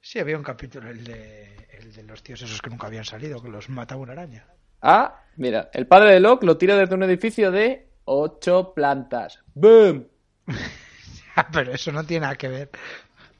Sí, 0.00 0.18
había 0.18 0.36
un 0.36 0.42
capítulo, 0.42 0.90
el 0.90 1.04
de, 1.04 1.68
el 1.78 1.92
de 1.92 2.02
los 2.02 2.24
tíos 2.24 2.42
esos 2.42 2.60
que 2.60 2.70
nunca 2.70 2.88
habían 2.88 3.04
salido, 3.04 3.40
que 3.40 3.48
los 3.48 3.68
mataba 3.68 4.00
una 4.00 4.14
araña. 4.14 4.48
Ah, 4.80 5.22
mira, 5.36 5.70
el 5.72 5.86
padre 5.86 6.12
de 6.12 6.20
Locke 6.20 6.44
lo 6.44 6.56
tira 6.56 6.76
desde 6.76 6.94
un 6.94 7.02
edificio 7.02 7.50
de 7.50 7.88
8 8.04 8.72
plantas. 8.74 9.40
¡Boom! 9.54 10.06
Pero 11.52 11.72
eso 11.72 11.92
no 11.92 12.04
tiene 12.04 12.22
nada 12.22 12.36
que 12.36 12.48
ver. 12.48 12.70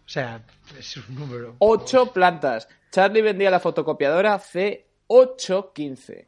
O 0.04 0.09
sea, 0.09 0.42
es 0.78 0.97
un 0.97 1.14
número. 1.14 1.57
8 1.59 2.12
plantas. 2.12 2.68
Charlie 2.90 3.23
vendía 3.23 3.50
la 3.50 3.61
fotocopiadora 3.61 4.38
C815. 4.38 6.26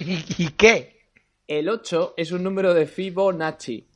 ¿Y, 0.00 0.24
y 0.44 0.48
qué? 0.50 0.98
El 1.46 1.68
8 1.68 2.14
es 2.16 2.32
un 2.32 2.42
número 2.42 2.74
de 2.74 2.86
Fibonacci. 2.86 3.88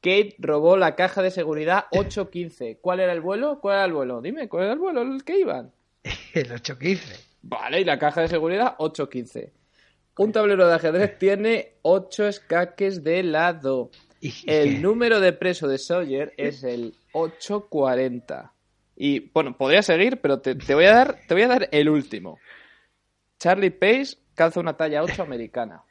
Kate 0.00 0.36
robó 0.38 0.76
la 0.76 0.94
caja 0.94 1.22
de 1.22 1.30
seguridad 1.30 1.86
815. 1.90 2.78
¿Cuál 2.80 3.00
era 3.00 3.12
el 3.12 3.20
vuelo? 3.20 3.60
¿Cuál 3.60 3.76
era 3.76 3.84
el 3.86 3.92
vuelo? 3.92 4.20
Dime, 4.20 4.48
¿cuál 4.48 4.64
era 4.64 4.72
el 4.74 4.78
vuelo 4.78 5.02
el 5.02 5.24
que 5.24 5.38
iban? 5.40 5.72
El 6.34 6.52
815. 6.52 7.27
Vale, 7.42 7.80
y 7.80 7.84
la 7.84 7.98
caja 7.98 8.22
de 8.22 8.28
seguridad 8.28 8.74
815. 8.78 9.52
Un 10.18 10.32
tablero 10.32 10.66
de 10.66 10.74
ajedrez 10.74 11.18
tiene 11.18 11.74
8 11.82 12.26
escaques 12.26 13.04
de 13.04 13.22
lado. 13.22 13.90
¿Y, 14.20 14.28
y 14.28 14.44
El 14.46 14.82
número 14.82 15.20
de 15.20 15.32
preso 15.32 15.68
de 15.68 15.78
Sawyer 15.78 16.32
es 16.36 16.64
el 16.64 16.94
840. 17.12 18.52
Y 18.96 19.30
bueno, 19.30 19.56
podría 19.56 19.82
seguir, 19.82 20.20
pero 20.20 20.40
te, 20.40 20.56
te 20.56 20.74
voy 20.74 20.86
a 20.86 20.92
dar, 20.92 21.18
te 21.28 21.34
voy 21.34 21.44
a 21.44 21.48
dar 21.48 21.68
el 21.70 21.88
último. 21.88 22.38
Charlie 23.38 23.70
Pace 23.70 24.18
calza 24.34 24.58
una 24.58 24.76
talla 24.76 25.04
8 25.04 25.22
americana. 25.22 25.82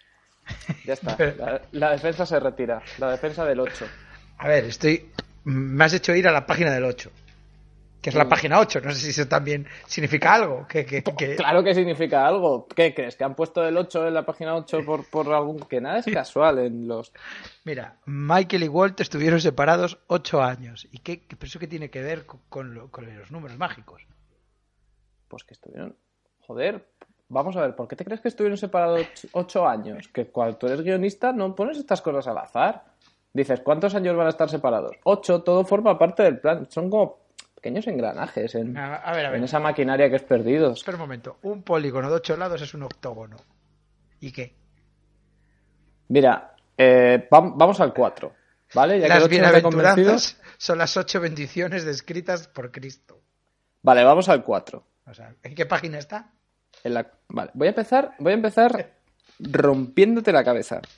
Ya 0.86 0.94
está. 0.94 1.18
La, 1.38 1.62
la 1.72 1.92
defensa 1.92 2.26
se 2.26 2.40
retira. 2.40 2.82
La 3.00 3.12
defensa 3.12 3.46
del 3.46 3.62
8. 3.62 3.86
A 4.38 4.48
ver, 4.50 4.66
estoy. 4.66 5.10
Me 5.46 5.86
has 5.86 5.94
hecho 5.94 6.14
ir 6.14 6.28
a 6.28 6.32
la 6.32 6.46
página 6.46 6.74
del 6.74 6.84
8. 6.84 7.12
Que 8.02 8.10
es 8.12 8.16
la 8.16 8.26
Mm. 8.26 8.30
página 8.30 8.60
8. 8.60 8.80
No 8.82 8.92
sé 8.92 9.00
si 9.00 9.10
eso 9.10 9.28
también 9.28 9.66
significa 9.88 10.34
algo. 10.36 10.68
Que, 10.68 10.86
que, 10.86 11.04
que- 11.04 11.36
Claro 11.36 11.64
que 11.64 11.74
significa 11.74 12.26
algo. 12.28 12.68
¿Qué 12.68 12.94
crees? 12.94 13.16
¿Que 13.16 13.24
han 13.24 13.36
puesto 13.36 13.66
el 13.66 13.76
8 13.76 14.08
en 14.08 14.14
la 14.14 14.24
página 14.26 14.56
8 14.56 14.80
por, 14.86 15.10
por 15.10 15.34
algún... 15.34 15.60
Que 15.62 15.82
nada 15.82 16.00
es 16.00 16.06
casual 16.06 16.60
en 16.60 16.88
los... 16.88 17.12
Mira, 17.66 17.98
Michael 18.06 18.64
y 18.64 18.68
Walt 18.68 19.00
estuvieron 19.02 19.42
separados 19.42 19.98
8 20.08 20.42
años. 20.44 20.88
¿Y 20.92 21.00
qué, 21.00 21.22
qué- 21.22 21.36
pero 21.36 21.48
eso 21.48 21.60
qué 21.60 21.68
tiene 21.68 21.90
que 21.90 22.02
ver 22.02 22.26
con, 22.26 22.40
con 22.50 22.74
lo- 22.76 22.92
con 22.92 23.06
los 23.18 23.32
números 23.32 23.58
mágicos? 23.58 24.06
Pues 25.28 25.44
que 25.44 25.54
estuvieron... 25.56 25.96
Joder, 26.46 26.88
vamos 27.28 27.58
a 27.58 27.62
ver, 27.62 27.76
¿por 27.76 27.88
qué 27.90 27.96
te 27.98 28.06
crees 28.06 28.22
que 28.22 28.30
estuvieron 28.30 28.58
separados 28.58 29.06
8 29.34 29.68
años? 29.68 30.08
Que 30.10 30.28
cuando 30.28 30.56
tú 30.58 30.68
eres 30.68 30.82
guionista 30.82 31.34
no 31.34 31.54
pones 31.56 31.78
estas 31.78 32.02
cosas 32.02 32.28
al 32.28 32.38
azar. 32.38 32.86
Dices, 33.34 33.60
¿cuántos 33.60 33.94
años 33.96 34.16
van 34.16 34.28
a 34.28 34.30
estar 34.30 34.50
separados? 34.50 34.96
8, 35.04 35.44
todo 35.44 35.66
forma 35.66 35.98
parte 36.00 36.24
del 36.24 36.40
plan. 36.40 36.68
Son 36.72 36.90
como 36.90 37.27
pequeños 37.58 37.88
engranajes 37.88 38.54
en, 38.56 38.78
A, 38.78 38.96
a 38.98 39.12
ver, 39.16 39.26
a 39.26 39.30
ver. 39.32 39.40
en 39.40 39.44
esa 39.46 39.60
maquinaria 39.60 40.10
que 40.10 40.16
es 40.18 40.24
perdidos. 40.24 40.78
Espera 40.80 40.96
un 40.96 41.02
momento. 41.02 41.38
Un 41.42 41.64
polígono 41.64 42.08
de 42.10 42.16
8 42.16 42.38
lados 42.38 42.62
es 42.62 42.74
un 42.76 42.84
octógono. 42.84 43.36
¿Y 44.20 44.32
qué? 44.32 44.56
Mira, 46.10 46.56
eh, 46.78 47.28
vam- 47.30 47.54
vamos 47.56 47.80
al 47.82 47.94
4, 47.94 48.34
¿vale? 48.74 49.00
Ya 49.00 49.08
Las 49.08 49.24
8 49.24 49.24
no 49.24 49.30
te 49.30 49.36
ha 49.58 49.62
convencido. 49.62 49.70
bienaventuranzas 49.72 50.42
son 50.58 50.78
las 50.78 50.96
ocho 50.98 51.20
bendiciones 51.20 51.84
descritas 51.84 52.48
por 52.48 52.72
Cristo. 52.72 53.20
Vale, 53.82 54.04
vamos 54.04 54.30
al 54.30 54.44
4. 54.44 54.84
O 55.08 55.14
sea, 55.14 55.34
¿en 55.44 55.56
qué 55.56 55.66
página 55.66 55.98
está? 55.98 56.32
En 56.84 56.94
la- 56.94 57.12
Vale, 57.30 57.52
voy 57.56 57.68
a 57.68 57.72
empezar, 57.72 58.12
voy 58.20 58.32
a 58.34 58.36
empezar 58.36 58.94
rompiéndote 59.40 60.32
la 60.32 60.44
cabeza. 60.44 60.82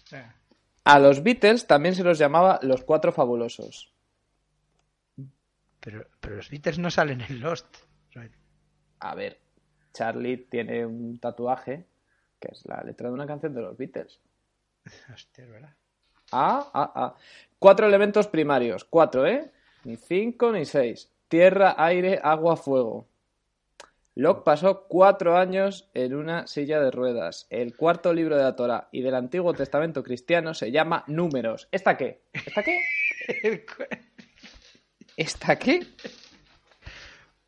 Ah, 0.85 0.93
A 0.95 0.99
los 0.99 1.21
Beatles 1.23 1.67
también 1.67 1.93
se 1.93 2.03
los 2.03 2.17
llamaba 2.17 2.57
los 2.63 2.83
Cuatro 2.83 3.11
Fabulosos. 3.11 3.93
Pero, 5.79 6.05
pero 6.19 6.35
los 6.37 6.49
Beatles 6.49 6.79
no 6.79 6.91
salen 6.91 7.21
en 7.21 7.39
Lost. 7.39 7.65
A 8.99 9.15
ver, 9.15 9.39
Charlie 9.93 10.37
tiene 10.37 10.85
un 10.85 11.19
tatuaje 11.19 11.85
que 12.39 12.49
es 12.51 12.65
la 12.65 12.81
letra 12.83 13.09
de 13.09 13.13
una 13.13 13.27
canción 13.27 13.53
de 13.53 13.61
los 13.61 13.77
Beatles. 13.77 14.19
Hostia, 15.13 15.45
verdad. 15.45 15.75
Ah, 16.31 16.69
ah, 16.73 16.91
ah. 16.95 17.15
Cuatro 17.57 17.87
elementos 17.87 18.27
primarios. 18.27 18.85
Cuatro, 18.85 19.25
¿eh? 19.25 19.51
Ni 19.83 19.97
cinco 19.97 20.51
ni 20.51 20.65
seis. 20.65 21.11
Tierra, 21.27 21.75
aire, 21.77 22.19
agua, 22.23 22.55
fuego. 22.55 23.07
Locke 24.15 24.43
pasó 24.43 24.87
cuatro 24.87 25.37
años 25.37 25.89
en 25.93 26.13
una 26.13 26.45
silla 26.47 26.81
de 26.81 26.91
ruedas. 26.91 27.47
El 27.49 27.75
cuarto 27.75 28.13
libro 28.13 28.35
de 28.35 28.43
la 28.43 28.55
Torah 28.55 28.89
y 28.91 29.01
del 29.01 29.15
Antiguo 29.15 29.53
Testamento 29.53 30.03
cristiano 30.03 30.53
se 30.53 30.71
llama 30.71 31.03
Números. 31.07 31.69
¿Esta 31.71 31.95
qué? 31.95 32.23
¿Esta 32.33 32.63
qué? 32.63 32.79
¿Esta 35.19 35.57
qué? 35.59 35.85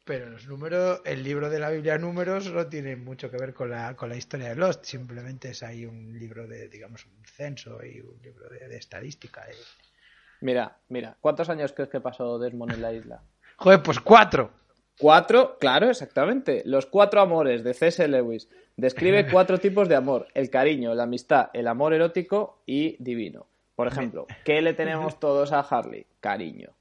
Pero 0.03 0.29
los 0.29 0.45
números, 0.45 1.01
el 1.05 1.23
libro 1.23 1.49
de 1.49 1.57
la 1.57 1.69
Biblia 1.69 1.97
Números 1.97 2.51
no 2.51 2.67
tiene 2.67 2.97
mucho 2.97 3.31
que 3.31 3.37
ver 3.37 3.53
con 3.53 3.69
la, 3.69 3.95
con 3.95 4.09
la 4.09 4.17
historia 4.17 4.49
de 4.49 4.55
Lost. 4.55 4.83
Simplemente 4.83 5.51
es 5.51 5.63
ahí 5.63 5.85
un 5.85 6.17
libro 6.19 6.47
de, 6.47 6.67
digamos, 6.67 7.05
un 7.05 7.23
censo 7.25 7.79
y 7.85 8.01
un 8.01 8.19
libro 8.21 8.49
de, 8.49 8.67
de 8.67 8.75
estadística. 8.75 9.45
y- 9.49 10.43
Mira, 10.43 10.75
mira. 10.89 11.15
¿Cuántos 11.21 11.47
años 11.49 11.71
crees 11.71 11.89
que 11.89 12.01
pasó 12.01 12.37
Desmond 12.39 12.73
en 12.73 12.81
la 12.81 12.91
isla? 12.93 13.21
Joder, 13.55 13.81
pues 13.81 14.01
cuatro. 14.01 14.51
Cuatro, 14.99 15.57
claro, 15.57 15.89
exactamente. 15.89 16.63
Los 16.65 16.87
cuatro 16.87 17.21
amores 17.21 17.63
de 17.63 17.73
C.S. 17.73 18.05
Lewis. 18.09 18.49
Describe 18.75 19.27
cuatro 19.31 19.59
tipos 19.59 19.87
de 19.87 19.95
amor: 19.95 20.27
el 20.33 20.49
cariño, 20.49 20.93
la 20.93 21.03
amistad, 21.03 21.51
el 21.53 21.67
amor 21.69 21.93
erótico 21.93 22.63
y 22.65 22.97
divino. 23.01 23.47
Por 23.77 23.87
ejemplo, 23.87 24.27
¿qué 24.43 24.61
le 24.61 24.73
tenemos 24.73 25.19
todos 25.21 25.53
a 25.53 25.61
Harley? 25.61 26.05
Cariño. 26.19 26.71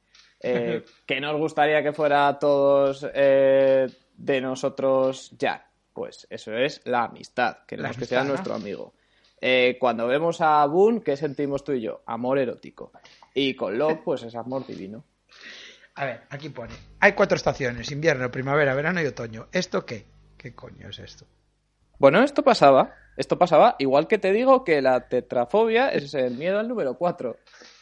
Eh, 0.40 0.84
¿Qué 1.06 1.20
nos 1.20 1.36
gustaría 1.36 1.82
que 1.82 1.92
fuera 1.92 2.28
a 2.28 2.38
todos 2.38 3.06
eh, 3.14 3.86
de 4.16 4.40
nosotros 4.40 5.32
Jack? 5.38 5.66
Pues 5.92 6.26
eso 6.30 6.52
es 6.52 6.80
la 6.84 7.04
amistad. 7.04 7.58
Queremos 7.66 7.96
que 7.96 8.06
sea 8.06 8.24
nuestro 8.24 8.54
amigo. 8.54 8.94
Eh, 9.40 9.76
cuando 9.80 10.06
vemos 10.06 10.40
a 10.40 10.64
Boone, 10.66 11.00
¿qué 11.02 11.16
sentimos 11.16 11.64
tú 11.64 11.72
y 11.72 11.80
yo? 11.80 12.02
Amor 12.06 12.38
erótico. 12.38 12.92
Y 13.34 13.54
con 13.54 13.78
Locke, 13.78 14.02
pues 14.04 14.22
es 14.22 14.34
amor 14.34 14.66
divino. 14.66 15.04
A 15.94 16.04
ver, 16.04 16.22
aquí 16.30 16.48
pone. 16.50 16.74
Hay 17.00 17.12
cuatro 17.12 17.36
estaciones, 17.36 17.90
invierno, 17.90 18.30
primavera, 18.30 18.74
verano 18.74 19.02
y 19.02 19.06
otoño. 19.06 19.48
¿Esto 19.52 19.84
qué? 19.84 20.06
¿Qué 20.36 20.54
coño 20.54 20.88
es 20.88 20.98
esto? 20.98 21.26
Bueno, 21.98 22.22
esto 22.22 22.42
pasaba. 22.42 22.94
Esto 23.16 23.38
pasaba, 23.38 23.76
igual 23.78 24.06
que 24.06 24.16
te 24.16 24.32
digo 24.32 24.64
que 24.64 24.80
la 24.80 25.08
tetrafobia 25.08 25.90
es 25.90 26.14
el 26.14 26.38
miedo 26.38 26.58
al 26.58 26.68
número 26.68 26.94
4. 26.96 27.36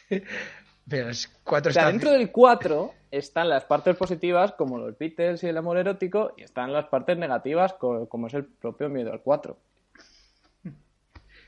Pero 0.89 1.09
es 1.09 1.27
cuatro 1.43 1.69
O 1.69 1.73
sea, 1.73 1.87
dentro 1.87 2.11
del 2.11 2.31
4 2.31 2.93
están 3.11 3.49
las 3.49 3.65
partes 3.65 3.95
positivas, 3.95 4.53
como 4.53 4.77
los 4.77 4.97
Beatles 4.97 5.43
y 5.43 5.47
el 5.47 5.57
amor 5.57 5.77
erótico, 5.77 6.33
y 6.37 6.43
están 6.43 6.73
las 6.73 6.85
partes 6.85 7.17
negativas, 7.17 7.73
co- 7.73 8.07
como 8.09 8.27
es 8.27 8.33
el 8.33 8.45
propio 8.45 8.89
miedo 8.89 9.11
al 9.11 9.21
4. 9.21 9.57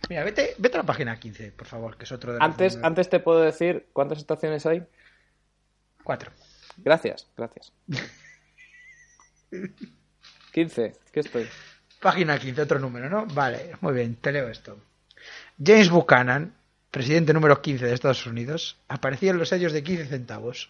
Mira, 0.09 0.23
vete, 0.23 0.55
vete 0.57 0.75
a 0.77 0.81
la 0.81 0.85
página 0.85 1.19
15, 1.19 1.51
por 1.53 1.67
favor, 1.67 1.95
que 1.97 2.03
es 2.03 2.11
otro 2.11 2.33
de 2.33 2.39
los 2.39 2.43
Antes, 2.45 2.73
números. 2.73 2.87
antes 2.87 3.09
te 3.09 3.19
puedo 3.19 3.41
decir 3.41 3.87
cuántas 3.93 4.17
estaciones 4.17 4.65
hay. 4.65 4.83
Cuatro. 6.03 6.31
Gracias, 6.77 7.27
gracias. 7.37 7.71
15, 10.53 10.93
¿qué 11.11 11.19
estoy? 11.19 11.47
Página 12.01 12.37
15, 12.39 12.61
otro 12.61 12.79
número, 12.79 13.09
¿no? 13.09 13.25
Vale, 13.27 13.75
muy 13.81 13.93
bien, 13.93 14.15
te 14.15 14.31
leo 14.31 14.49
esto. 14.49 14.77
James 15.63 15.89
Buchanan, 15.89 16.53
presidente 16.91 17.33
número 17.33 17.61
15 17.61 17.85
de 17.85 17.93
Estados 17.93 18.25
Unidos, 18.27 18.77
aparecía 18.89 19.31
en 19.31 19.37
los 19.37 19.49
sellos 19.49 19.71
de 19.71 19.81
15 19.81 20.05
centavos. 20.05 20.69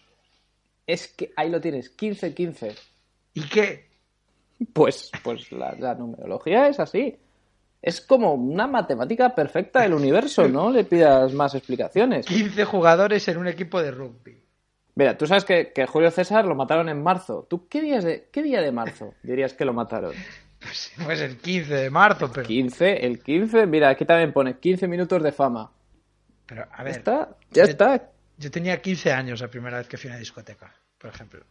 Es 0.86 1.08
que 1.08 1.32
ahí 1.36 1.50
lo 1.50 1.60
tienes, 1.60 1.90
15, 1.90 2.32
15. 2.32 2.74
¿Y 3.34 3.42
qué? 3.42 3.88
Pues, 4.72 5.10
pues 5.22 5.50
la, 5.52 5.74
la 5.78 5.94
numerología 5.94 6.68
es 6.68 6.78
así. 6.78 7.16
Es 7.80 8.00
como 8.00 8.34
una 8.34 8.68
matemática 8.68 9.34
perfecta 9.34 9.82
del 9.82 9.94
universo, 9.94 10.48
¿no? 10.48 10.70
Le 10.70 10.84
pidas 10.84 11.32
más 11.34 11.54
explicaciones. 11.56 12.26
15 12.26 12.64
jugadores 12.64 13.26
en 13.26 13.38
un 13.38 13.48
equipo 13.48 13.82
de 13.82 13.90
rugby. 13.90 14.40
Mira, 14.94 15.16
tú 15.16 15.26
sabes 15.26 15.44
que, 15.44 15.72
que 15.72 15.86
Julio 15.86 16.10
César 16.10 16.44
lo 16.44 16.54
mataron 16.54 16.88
en 16.88 17.02
marzo. 17.02 17.46
¿Tú 17.48 17.66
qué, 17.66 17.80
días 17.80 18.04
de, 18.04 18.28
qué 18.30 18.42
día 18.42 18.60
de 18.60 18.70
marzo 18.70 19.14
dirías 19.22 19.54
que 19.54 19.64
lo 19.64 19.72
mataron? 19.72 20.12
Pues, 20.60 20.92
pues 21.04 21.20
el 21.20 21.38
15 21.38 21.74
de 21.74 21.90
marzo, 21.90 22.30
pero... 22.32 22.46
15, 22.46 23.04
el 23.04 23.20
15. 23.20 23.66
Mira, 23.66 23.88
aquí 23.88 24.04
también 24.04 24.32
pone 24.32 24.58
15 24.58 24.86
minutos 24.86 25.20
de 25.20 25.32
fama. 25.32 25.72
Pero, 26.54 26.68
a 26.70 26.78
Ya 26.78 26.82
ver, 26.84 26.92
está, 26.96 27.28
ya 27.50 27.64
yo- 27.64 27.70
está. 27.70 28.10
yo 28.36 28.50
tenía 28.50 28.80
15 28.82 29.12
años 29.12 29.40
la 29.40 29.48
primera 29.48 29.78
vez 29.78 29.88
que 29.88 29.96
fui 29.96 30.08
a 30.10 30.12
una 30.12 30.18
discoteca, 30.20 30.74
por 30.98 31.10
ejemplo. 31.10 31.44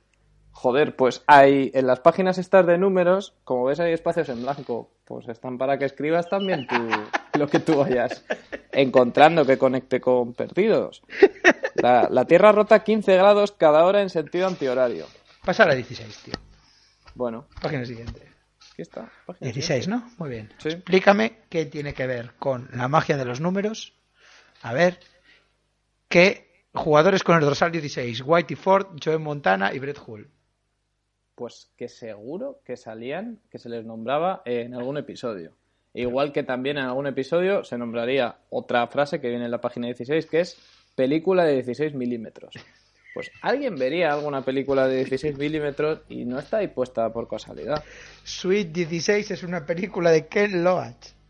Joder, 0.54 0.96
pues 0.96 1.24
hay 1.28 1.72
en 1.74 1.88
las 1.88 2.02
páginas 2.02 2.38
estas 2.38 2.68
de 2.68 2.78
números, 2.78 3.34
como 3.46 3.64
ves 3.66 3.80
hay 3.80 3.94
espacios 3.94 4.28
en 4.30 4.44
blanco, 4.44 4.92
pues 5.06 5.28
están 5.30 5.58
para 5.58 5.78
que 5.78 5.86
escribas 5.86 6.30
también 6.30 6.68
tú 6.68 6.76
lo 7.40 7.48
que 7.48 7.60
tú 7.60 7.78
vayas 7.78 8.24
encontrando 8.74 9.46
que 9.46 9.58
conecte 9.58 10.00
con 10.02 10.34
perdidos. 10.34 11.02
La, 11.76 12.08
la 12.12 12.26
Tierra 12.26 12.52
rota 12.52 12.84
15 12.84 13.16
grados 13.16 13.54
cada 13.54 13.86
hora 13.86 14.02
en 14.02 14.10
sentido 14.10 14.46
antihorario. 14.48 15.06
Pasa 15.44 15.64
a 15.64 15.68
la 15.68 15.76
16, 15.76 16.18
tío. 16.26 16.34
Bueno, 17.16 17.48
Página 17.62 17.86
siguiente. 17.86 18.22
aquí 18.74 18.82
está. 18.82 19.10
página 19.26 19.52
16, 19.52 19.88
¿no? 19.88 20.12
Muy 20.18 20.30
bien. 20.30 20.50
Sí. 20.60 20.70
Explícame 20.70 21.40
qué 21.50 21.66
tiene 21.66 21.94
que 21.94 22.06
ver 22.08 22.34
con 22.38 22.70
la 22.74 22.88
magia 22.90 23.18
de 23.18 23.26
los 23.26 23.40
números. 23.42 23.94
A 24.64 24.74
ver, 24.74 25.00
¿qué 26.08 26.48
jugadores 26.74 27.24
con 27.24 27.36
el 27.36 27.42
dorsal 27.42 27.72
16? 27.72 28.24
Whitey 28.26 28.56
Ford, 28.56 28.98
Joe 29.04 29.18
Montana 29.18 29.74
y 29.74 29.80
Brett 29.80 30.00
Hull. 30.06 30.30
Pues 31.36 31.72
que 31.76 31.88
seguro 31.88 32.62
que 32.64 32.78
salían, 32.78 33.40
que 33.50 33.58
se 33.58 33.70
les 33.70 33.86
nombraba 33.86 34.44
en 34.46 34.76
algún 34.76 34.98
episodio. 34.98 35.54
Igual 35.94 36.32
que 36.32 36.44
también 36.44 36.78
en 36.78 36.86
algún 36.86 37.08
episodio 37.08 37.64
se 37.64 37.78
nombraría 37.78 38.38
otra 38.50 38.86
frase 38.88 39.20
que 39.20 39.30
viene 39.30 39.46
en 39.46 39.52
la 39.52 39.60
página 39.60 39.88
16, 39.88 40.26
que 40.28 40.42
es 40.42 40.58
película 40.96 41.44
de 41.44 41.56
16 41.56 41.96
milímetros. 41.96 42.54
Pues 43.14 43.30
alguien 43.42 43.76
vería 43.76 44.14
alguna 44.14 44.42
película 44.46 44.88
de 44.88 44.98
16 44.98 45.38
milímetros 45.38 46.02
y 46.08 46.24
no 46.24 46.40
está 46.40 46.58
ahí 46.58 46.70
puesta 46.70 47.12
por 47.12 47.28
casualidad. 47.28 47.84
Sweet 48.24 48.72
16 48.72 49.32
es 49.32 49.44
una 49.44 49.66
película 49.66 50.12
de 50.12 50.28
Ken 50.28 50.64
Loach. 50.64 51.21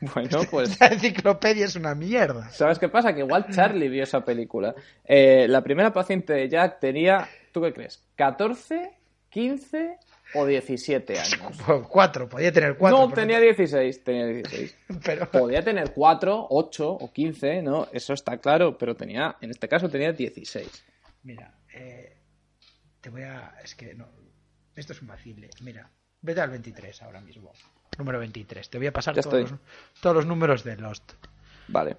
Bueno, 0.14 0.40
pues 0.50 0.78
La 0.80 0.86
enciclopedia 0.92 1.64
es 1.64 1.76
una 1.76 1.94
mierda. 1.94 2.48
¿Sabes 2.50 2.78
qué 2.78 2.88
pasa? 2.88 3.14
Que 3.14 3.20
igual 3.20 3.46
Charlie 3.50 3.88
vio 3.88 4.02
esa 4.02 4.24
película. 4.24 4.74
Eh, 5.04 5.46
la 5.48 5.62
primera 5.62 5.92
paciente 5.92 6.32
de 6.32 6.48
Jack 6.48 6.80
tenía, 6.80 7.28
¿tú 7.52 7.62
qué 7.62 7.72
crees? 7.72 8.02
¿14, 8.18 8.90
15 9.30 9.98
o 10.34 10.46
17 10.46 11.18
años? 11.18 11.58
Cuatro, 11.88 12.28
podía 12.28 12.52
tener 12.52 12.76
cuatro. 12.76 12.98
no, 12.98 13.04
porque- 13.08 13.20
tenía 13.22 13.40
16, 13.40 14.04
tenía 14.04 14.26
16. 14.26 14.76
Pero, 15.04 15.30
Podía 15.30 15.62
tener 15.62 15.92
4, 15.92 16.46
8 16.50 16.90
o 16.92 17.12
15, 17.12 17.62
¿no? 17.62 17.88
Eso 17.92 18.12
está 18.14 18.38
claro, 18.38 18.76
pero 18.76 18.94
tenía, 18.96 19.36
en 19.40 19.50
este 19.50 19.68
caso 19.68 19.88
tenía 19.88 20.12
16. 20.12 20.84
mira, 21.22 21.54
eh, 21.72 22.16
te 23.00 23.10
voy 23.10 23.22
a... 23.22 23.54
Es 23.62 23.74
que 23.74 23.94
no, 23.94 24.08
esto 24.74 24.92
es 24.92 25.02
un 25.02 25.08
vacile. 25.08 25.50
Mira, 25.60 25.88
vete 26.20 26.40
al 26.40 26.50
23 26.50 27.02
ahora 27.02 27.20
mismo. 27.20 27.52
Número 27.98 28.18
23. 28.18 28.68
Te 28.70 28.78
voy 28.78 28.86
a 28.86 28.92
pasar 28.92 29.14
todos 29.20 29.50
los, 29.50 29.60
todos 30.00 30.16
los 30.16 30.26
números 30.26 30.64
de 30.64 30.76
Lost. 30.76 31.12
Vale. 31.68 31.96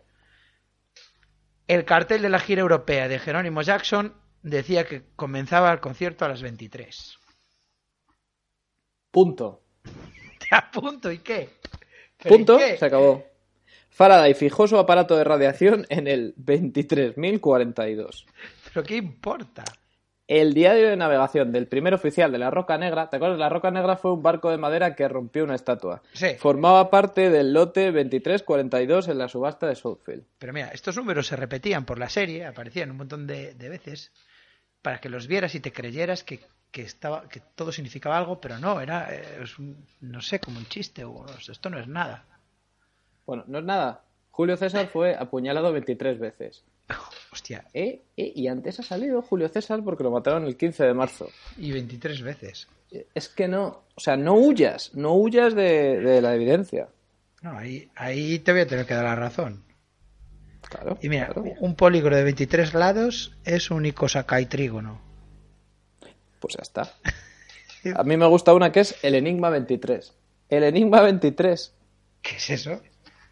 El 1.68 1.86
cartel 1.86 2.22
de 2.22 2.30
la 2.30 2.40
gira 2.40 2.62
europea 2.62 3.08
de 3.08 3.20
Jerónimo 3.20 3.62
Jackson 3.62 4.14
decía 4.44 4.86
que 4.86 5.04
comenzaba 5.16 5.72
el 5.72 5.80
concierto 5.80 6.26
a 6.26 6.30
las 6.30 6.42
23. 6.42 7.18
Punto. 9.12 9.62
Te 10.40 10.56
apunto, 10.56 11.12
¿y 11.12 11.20
qué? 11.20 11.50
¿Pero 12.22 12.36
Punto, 12.36 12.56
y 12.56 12.60
qué? 12.60 12.78
se 12.78 12.86
acabó. 12.86 13.24
Faraday 13.90 14.34
fijó 14.34 14.68
su 14.68 14.78
aparato 14.78 15.16
de 15.16 15.24
radiación 15.24 15.86
en 15.90 16.08
el 16.08 16.36
23.042. 16.36 18.26
¿Pero 18.74 18.84
qué 18.86 18.98
importa? 18.98 19.64
El 20.28 20.56
diario 20.56 20.90
de 20.90 20.98
navegación 20.98 21.52
del 21.52 21.68
primer 21.68 21.94
oficial 21.94 22.32
de 22.32 22.40
la 22.40 22.50
Roca 22.50 22.78
Negra, 22.80 23.10
¿te 23.12 23.18
acuerdas? 23.18 23.38
La 23.38 23.48
Roca 23.50 23.70
Negra 23.70 23.96
fue 23.96 24.12
un 24.12 24.24
barco 24.24 24.50
de 24.50 24.58
madera 24.58 24.96
que 24.96 25.08
rompió 25.08 25.44
una 25.44 25.54
estatua. 25.54 26.02
Sí. 26.14 26.30
Formaba 26.40 26.90
parte 26.90 27.30
del 27.30 27.54
lote 27.54 27.92
2342 27.92 29.08
en 29.08 29.18
la 29.20 29.28
subasta 29.28 29.68
de 29.68 29.76
Southfield. 29.76 30.24
Pero 30.40 30.52
mira, 30.52 30.70
estos 30.70 30.98
números 30.98 31.28
se 31.28 31.36
repetían 31.36 31.86
por 31.86 32.00
la 32.00 32.10
serie, 32.10 32.46
aparecían 32.46 32.90
un 32.90 32.98
montón 32.98 33.28
de, 33.28 33.54
de 33.54 33.70
veces, 33.70 34.12
para 34.82 35.00
que 35.00 35.10
los 35.10 35.28
vieras 35.28 35.54
y 35.54 35.60
te 35.60 35.72
creyeras 35.72 36.24
que, 36.24 36.40
que 36.72 36.82
estaba, 36.82 37.30
que 37.30 37.42
todo 37.54 37.72
significaba 37.72 38.18
algo, 38.18 38.42
pero 38.42 38.58
no, 38.58 38.82
era, 38.82 39.14
eh, 39.14 39.24
es 39.44 39.60
un- 39.60 39.86
no 40.02 40.22
sé, 40.22 40.40
como 40.40 40.58
un 40.58 40.66
chiste, 40.66 41.04
o 41.04 41.24
no 41.24 41.40
sé, 41.40 41.52
esto 41.52 41.70
no 41.70 41.78
es 41.78 41.88
nada. 41.88 42.26
Bueno, 43.28 43.44
no 43.46 43.60
es 43.60 43.64
nada. 43.66 44.02
Julio 44.32 44.58
César 44.58 44.88
fue 44.88 45.16
apuñalado 45.16 45.72
23 45.72 46.18
veces. 46.20 46.64
Hostia, 47.32 47.66
Eh, 47.74 48.02
eh, 48.16 48.32
y 48.36 48.48
antes 48.48 48.80
ha 48.80 48.84
salido 48.84 49.22
Julio 49.22 49.50
César 49.50 49.84
porque 49.84 50.04
lo 50.04 50.12
mataron 50.12 50.46
el 50.46 50.56
15 50.56 50.86
de 50.86 50.94
marzo. 50.94 51.30
y 51.58 51.72
23 51.72 52.22
veces. 52.22 52.68
Eh, 52.92 53.08
Es 53.14 53.28
que 53.28 53.48
no, 53.48 53.84
o 53.96 54.00
sea, 54.00 54.16
no 54.16 54.36
huyas, 54.36 54.92
no 54.94 55.16
huyas 55.16 55.54
de, 55.54 56.00
de 56.00 56.22
la 56.22 56.34
evidencia. 56.36 56.88
No, 57.42 57.58
ahí, 57.58 57.90
ahí 57.96 58.40
te 58.40 58.52
voy 58.54 58.62
a 58.62 58.68
tener 58.68 58.86
que 58.86 58.94
dar 58.94 59.04
la 59.04 59.16
razón. 59.16 59.64
Claro. 60.70 60.98
Y 61.02 61.10
mira, 61.10 61.28
claro. 61.28 61.52
un 61.60 61.76
polígono 61.76 62.16
de 62.16 62.24
23 62.24 62.74
lados 62.74 63.36
es 63.44 63.70
un 63.70 63.86
icosacai 63.86 64.46
trígono. 64.48 65.02
Pues 66.40 66.56
ya 66.56 66.62
está. 66.64 66.94
A 67.96 68.04
mí 68.04 68.18
me 68.18 68.26
gusta 68.26 68.54
una 68.54 68.72
que 68.72 68.80
es 68.80 68.96
el 69.04 69.14
Enigma 69.16 69.50
23. 69.50 70.14
El 70.50 70.64
Enigma 70.64 71.02
23. 71.02 71.74
¿Qué 72.22 72.36
es 72.38 72.50
eso? 72.50 72.82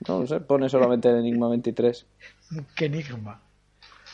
No 0.07 0.19
lo 0.19 0.27
sé, 0.27 0.41
pone 0.41 0.69
solamente 0.69 1.09
el 1.09 1.15
Enigma 1.17 1.49
23. 1.49 2.05
¿Qué 2.75 2.85
enigma? 2.85 3.41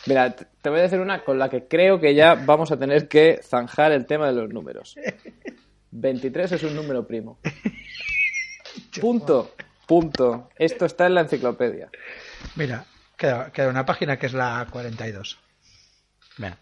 Mira, 0.06 0.34
te 0.34 0.69
voy 0.69 0.80
a 0.80 0.84
decir 0.84 0.99
una 0.99 1.23
con 1.23 1.38
la 1.38 1.49
que 1.49 1.67
creo 1.67 1.99
que 1.99 2.15
ya 2.15 2.36
vamos 2.36 2.71
a 2.71 2.78
tener 2.80 3.08
que 3.08 3.41
zanjar 3.43 3.91
el 3.91 4.06
tema 4.06 4.28
de 4.28 4.34
los 4.34 4.49
números. 4.49 4.95
23 5.91 6.52
es 6.54 6.63
un 6.63 6.75
número 6.75 7.06
primo. 7.06 7.39
Punto. 9.02 9.56
Punto. 9.88 10.49
Esto 10.56 10.86
está 10.86 11.08
en 11.08 11.15
la 11.15 11.21
enciclopedia. 11.21 11.89
Mira, 12.56 12.86
queda, 13.17 13.52
queda 13.52 13.69
una 13.69 13.86
página 13.86 14.17
que 14.17 14.28
es 14.28 14.34
la 14.34 14.67
42. 14.71 15.39
Ven, 16.38 16.56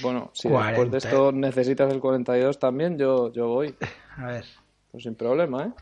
Bueno, 0.00 0.30
si 0.32 0.48
40. 0.48 0.70
después 0.70 0.90
de 0.90 0.98
esto 0.98 1.32
necesitas 1.32 1.92
el 1.92 2.00
42 2.00 2.58
también, 2.58 2.96
yo, 2.96 3.32
yo 3.32 3.48
voy. 3.48 3.74
a 4.16 4.26
ver. 4.26 4.44
Pues 4.90 5.02
sin 5.02 5.16
problema, 5.16 5.64
¿eh? 5.64 5.72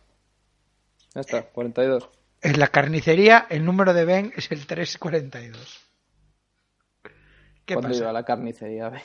Ya 1.14 1.20
está, 1.20 1.42
42. 1.42 2.08
En 2.42 2.58
la 2.58 2.68
carnicería, 2.68 3.46
el 3.50 3.64
número 3.64 3.94
de 3.94 4.04
Ben 4.04 4.32
es 4.36 4.50
el 4.50 4.66
342. 4.66 5.80
¿Qué 7.64 7.74
¿Cuándo 7.74 7.90
pasa? 7.90 8.00
iba 8.00 8.10
a 8.10 8.12
la 8.12 8.24
carnicería? 8.24 8.88
Ver. 8.88 9.02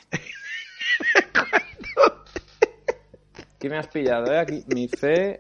Aquí 3.55 3.69
me 3.69 3.77
has 3.77 3.87
pillado, 3.87 4.33
¿eh? 4.33 4.39
Aquí 4.39 4.63
mi 4.67 4.87
fe 4.87 5.37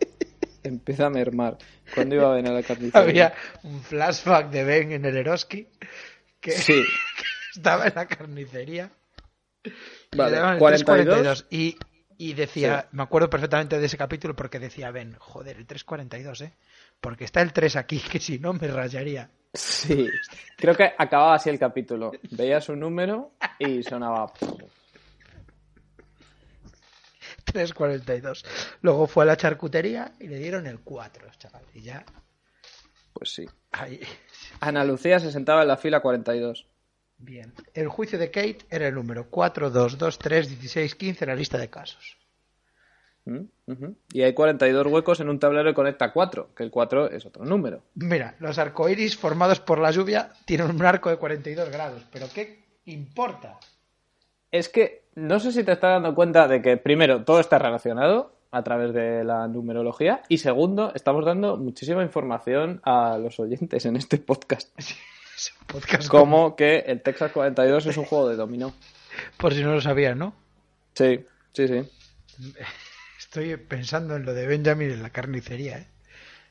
empieza 0.63 1.07
a 1.07 1.09
mermar. 1.09 1.57
¿Cuándo 1.95 2.15
iba 2.15 2.29
a 2.31 2.35
venir 2.35 2.51
a 2.51 2.55
la 2.55 2.63
carnicería? 2.63 3.01
Había 3.01 3.33
un 3.63 3.81
flashback 3.81 4.49
de 4.51 4.63
Ben 4.63 4.91
en 4.91 5.05
el 5.05 5.17
Eroski 5.17 5.67
que 6.39 6.51
Sí, 6.51 6.83
estaba 7.55 7.87
en 7.87 7.95
la 7.95 8.05
carnicería. 8.05 8.91
y 9.63 10.17
Vale, 10.17 10.37
el 10.37 10.57
42. 10.59 10.83
342 10.85 11.45
y, 11.49 11.77
y 12.19 12.33
decía, 12.33 12.87
me 12.91 13.01
acuerdo 13.01 13.29
perfectamente 13.29 13.79
de 13.79 13.85
ese 13.87 13.97
capítulo 13.97 14.35
porque 14.35 14.59
decía 14.59 14.91
Ben, 14.91 15.15
joder, 15.17 15.57
el 15.57 15.65
342, 15.65 16.41
¿eh? 16.41 16.53
Porque 17.01 17.25
está 17.25 17.41
el 17.41 17.53
3 17.53 17.75
aquí, 17.75 17.99
que 17.99 18.19
si 18.19 18.39
no 18.39 18.53
me 18.53 18.67
rayaría. 18.67 19.29
sí. 19.53 20.07
Creo 20.57 20.75
que 20.75 20.91
acababa 20.97 21.35
así 21.35 21.49
el 21.49 21.59
capítulo. 21.59 22.11
Veías 22.31 22.67
un 22.69 22.79
número 22.79 23.31
y 23.59 23.83
sonaba... 23.83 24.31
342. 27.45 28.45
Luego 28.81 29.07
fue 29.07 29.23
a 29.23 29.27
la 29.27 29.37
charcutería 29.37 30.13
y 30.19 30.27
le 30.27 30.37
dieron 30.37 30.67
el 30.67 30.79
4, 30.81 31.27
chaval. 31.37 31.63
Y 31.73 31.81
ya, 31.81 32.03
Pues 33.13 33.33
sí. 33.33 33.45
ahí, 33.71 34.01
Ana 34.59 34.83
Lucía 34.83 35.19
se 35.19 35.31
sentaba 35.31 35.61
en 35.61 35.67
la 35.69 35.77
fila 35.77 36.01
42. 36.01 36.67
bien. 37.17 37.53
El 37.73 37.87
juicio 37.87 38.19
de 38.19 38.31
Kate 38.31 38.59
era 38.69 38.87
el 38.87 38.95
número 38.95 39.29
4, 39.29 39.69
2, 39.69 39.97
2, 39.97 40.19
3, 40.19 40.49
16, 40.49 40.95
15 40.95 41.23
en 41.25 41.29
la 41.29 41.35
lista 41.35 41.57
de 41.57 41.69
casos. 41.69 42.17
Y 44.13 44.21
hay 44.21 44.33
42 44.33 44.87
huecos 44.87 45.19
en 45.19 45.29
un 45.29 45.39
tablero 45.39 45.69
que 45.69 45.75
conecta 45.75 46.13
4, 46.13 46.49
que 46.55 46.63
el 46.63 46.71
4 46.71 47.11
es 47.11 47.25
otro 47.25 47.45
número. 47.45 47.83
Mira, 47.95 48.35
los 48.39 48.57
arcoíris 48.57 49.17
formados 49.17 49.59
por 49.59 49.79
la 49.79 49.91
lluvia 49.91 50.31
tienen 50.45 50.69
un 50.69 50.85
arco 50.85 51.09
de 51.09 51.17
42 51.17 51.69
grados, 51.69 52.03
pero 52.11 52.27
¿qué 52.33 52.63
importa? 52.85 53.59
Es 54.51 54.69
que 54.69 55.03
no 55.15 55.39
sé 55.39 55.51
si 55.51 55.63
te 55.63 55.73
estás 55.73 55.93
dando 55.95 56.15
cuenta 56.15 56.47
de 56.47 56.61
que, 56.61 56.77
primero, 56.77 57.23
todo 57.23 57.39
está 57.39 57.57
relacionado 57.59 58.37
a 58.51 58.63
través 58.63 58.93
de 58.93 59.23
la 59.23 59.47
numerología 59.47 60.21
y, 60.29 60.37
segundo, 60.37 60.93
estamos 60.95 61.25
dando 61.25 61.57
muchísima 61.57 62.03
información 62.03 62.81
a 62.83 63.17
los 63.17 63.39
oyentes 63.39 63.85
en 63.85 63.95
este 63.95 64.17
podcast. 64.17 64.69
Es 65.37 65.53
un 65.61 65.67
podcast 65.67 66.07
Como 66.09 66.55
que 66.55 66.79
el 66.87 67.03
Texas 67.03 67.31
42 67.31 67.85
es 67.85 67.97
un 67.97 68.05
juego 68.05 68.27
de 68.27 68.35
dominó. 68.35 68.73
Por 69.37 69.53
si 69.53 69.61
no 69.61 69.73
lo 69.73 69.81
sabían, 69.81 70.17
¿no? 70.17 70.33
Sí, 70.95 71.23
sí, 71.53 71.67
sí. 71.67 71.83
Estoy 73.37 73.55
pensando 73.57 74.15
en 74.15 74.25
lo 74.25 74.33
de 74.33 74.47
Benjamin 74.47 74.89
en 74.89 75.03
la 75.03 75.11
carnicería, 75.11 75.77
¿eh? 75.77 75.87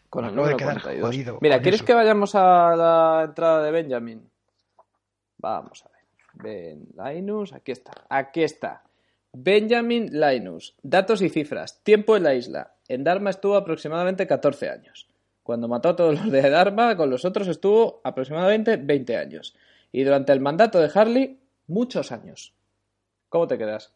Con 0.09 0.25
el 0.25 0.37
número 0.37 0.57
quedar 0.57 0.81
42. 0.81 1.11
jodido 1.11 1.39
Mira, 1.41 1.61
¿quieres 1.61 1.81
eso. 1.81 1.85
que 1.85 1.95
vayamos 1.95 2.37
a 2.37 2.77
la 2.77 3.25
entrada 3.25 3.65
de 3.65 3.73
Benjamin? 3.73 4.31
Vamos 5.39 5.85
a 5.85 5.89
ver. 5.89 6.05
Ben 6.35 6.87
Linus, 6.97 7.53
aquí 7.53 7.73
está. 7.73 7.91
Aquí 8.09 8.45
está. 8.45 8.85
Benjamin 9.33 10.11
Linus. 10.13 10.77
Datos 10.81 11.23
y 11.23 11.29
cifras. 11.29 11.83
Tiempo 11.83 12.17
en 12.17 12.23
la 12.23 12.35
isla. 12.35 12.75
En 12.87 13.03
Dharma 13.03 13.31
estuvo 13.31 13.57
aproximadamente 13.57 14.29
14 14.29 14.71
años. 14.71 15.09
Cuando 15.43 15.67
mató 15.67 15.89
a 15.89 15.97
todos 15.97 16.15
los 16.15 16.31
de 16.31 16.49
Dharma, 16.49 16.97
con 16.97 17.11
los 17.11 17.25
otros 17.25 17.49
estuvo 17.49 18.01
aproximadamente 18.05 18.77
20 18.77 19.17
años. 19.17 19.57
Y 19.91 20.05
durante 20.05 20.33
el 20.33 20.39
mandato 20.39 20.79
de 20.79 20.89
Harley, 20.95 21.41
muchos 21.67 22.13
años. 22.13 22.55
¿Cómo 23.29 23.49
te 23.49 23.59
quedas? 23.59 23.93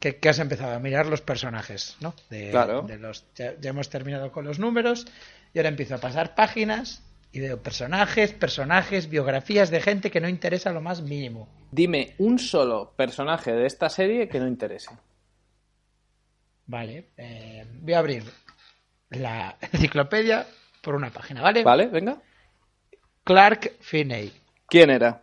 Que, 0.00 0.16
que 0.16 0.28
has 0.28 0.38
empezado 0.40 0.74
a 0.74 0.78
mirar 0.80 1.06
los 1.06 1.20
personajes, 1.20 1.96
¿no? 2.00 2.14
De, 2.30 2.50
Claro. 2.50 2.82
de 2.82 2.98
los, 2.98 3.24
ya, 3.36 3.54
ya 3.60 3.70
hemos 3.70 3.88
terminado 3.88 4.32
con 4.32 4.44
los 4.44 4.58
números 4.58 5.06
y 5.54 5.58
ahora 5.58 5.68
empiezo 5.68 5.94
a 5.94 5.98
pasar 5.98 6.34
páginas 6.34 7.02
y 7.32 7.40
veo 7.40 7.62
personajes, 7.62 8.32
personajes, 8.32 9.08
biografías 9.08 9.70
de 9.70 9.80
gente 9.80 10.10
que 10.10 10.20
no 10.20 10.28
interesa 10.28 10.72
lo 10.72 10.80
más 10.80 11.02
mínimo. 11.02 11.48
Dime 11.70 12.14
un 12.18 12.38
solo 12.40 12.92
personaje 12.96 13.52
de 13.52 13.66
esta 13.66 13.88
serie 13.88 14.28
que 14.28 14.40
no 14.40 14.48
interese. 14.48 14.90
Vale, 16.66 17.10
eh, 17.16 17.64
voy 17.80 17.92
a 17.94 17.98
abrir 17.98 18.24
la 19.10 19.56
enciclopedia 19.72 20.46
por 20.82 20.94
una 20.94 21.10
página, 21.10 21.42
¿vale? 21.42 21.62
¿Vale? 21.62 21.86
Venga. 21.88 22.20
Clark 23.24 23.76
Finney, 23.80 24.32
¿Quién 24.66 24.90
era? 24.90 25.22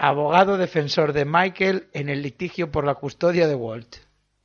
Abogado 0.00 0.56
defensor 0.56 1.12
de 1.12 1.24
Michael 1.24 1.88
en 1.92 2.08
el 2.08 2.22
litigio 2.22 2.70
por 2.70 2.84
la 2.84 2.94
custodia 2.94 3.46
de 3.46 3.54
Walt. 3.54 3.96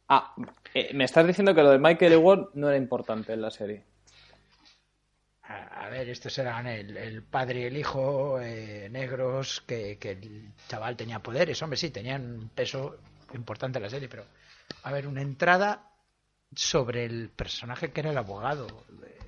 Ah, 0.10 0.36
eh, 0.74 0.92
me 0.94 1.06
estás 1.06 1.26
diciendo 1.26 1.56
que 1.56 1.64
lo 1.64 1.72
de 1.72 1.80
Michael 1.80 2.14
y 2.14 2.18
Ward 2.18 2.50
no 2.54 2.68
era 2.68 2.78
importante 2.78 3.34
en 3.34 3.42
la 3.42 3.50
serie. 3.50 3.84
A 5.44 5.86
a 5.86 5.90
ver, 5.90 6.10
estos 6.10 6.38
eran 6.40 6.66
el, 6.68 6.98
el 6.98 7.24
padre 7.24 7.62
y 7.62 7.64
el 7.66 7.78
hijo 7.78 8.40
eh, 8.42 8.90
negros, 8.92 9.64
que, 9.68 9.98
que 9.98 10.12
el 10.12 10.52
chaval 10.68 10.98
tenía 10.98 11.20
poderes. 11.20 11.62
Hombre, 11.62 11.78
sí, 11.78 11.92
tenían 11.92 12.22
un 12.24 12.50
peso 12.50 12.98
importante 13.34 13.78
en 13.78 13.84
la 13.84 13.90
serie, 13.90 14.10
pero 14.10 14.26
a 14.84 14.92
ver, 14.92 15.08
una 15.08 15.22
entrada 15.22 15.92
sobre 16.56 17.06
el 17.06 17.30
personaje 17.30 17.92
que 17.92 18.02
era 18.02 18.12
el 18.12 18.18
abogado. 18.18 18.68
Eh, 19.06 19.20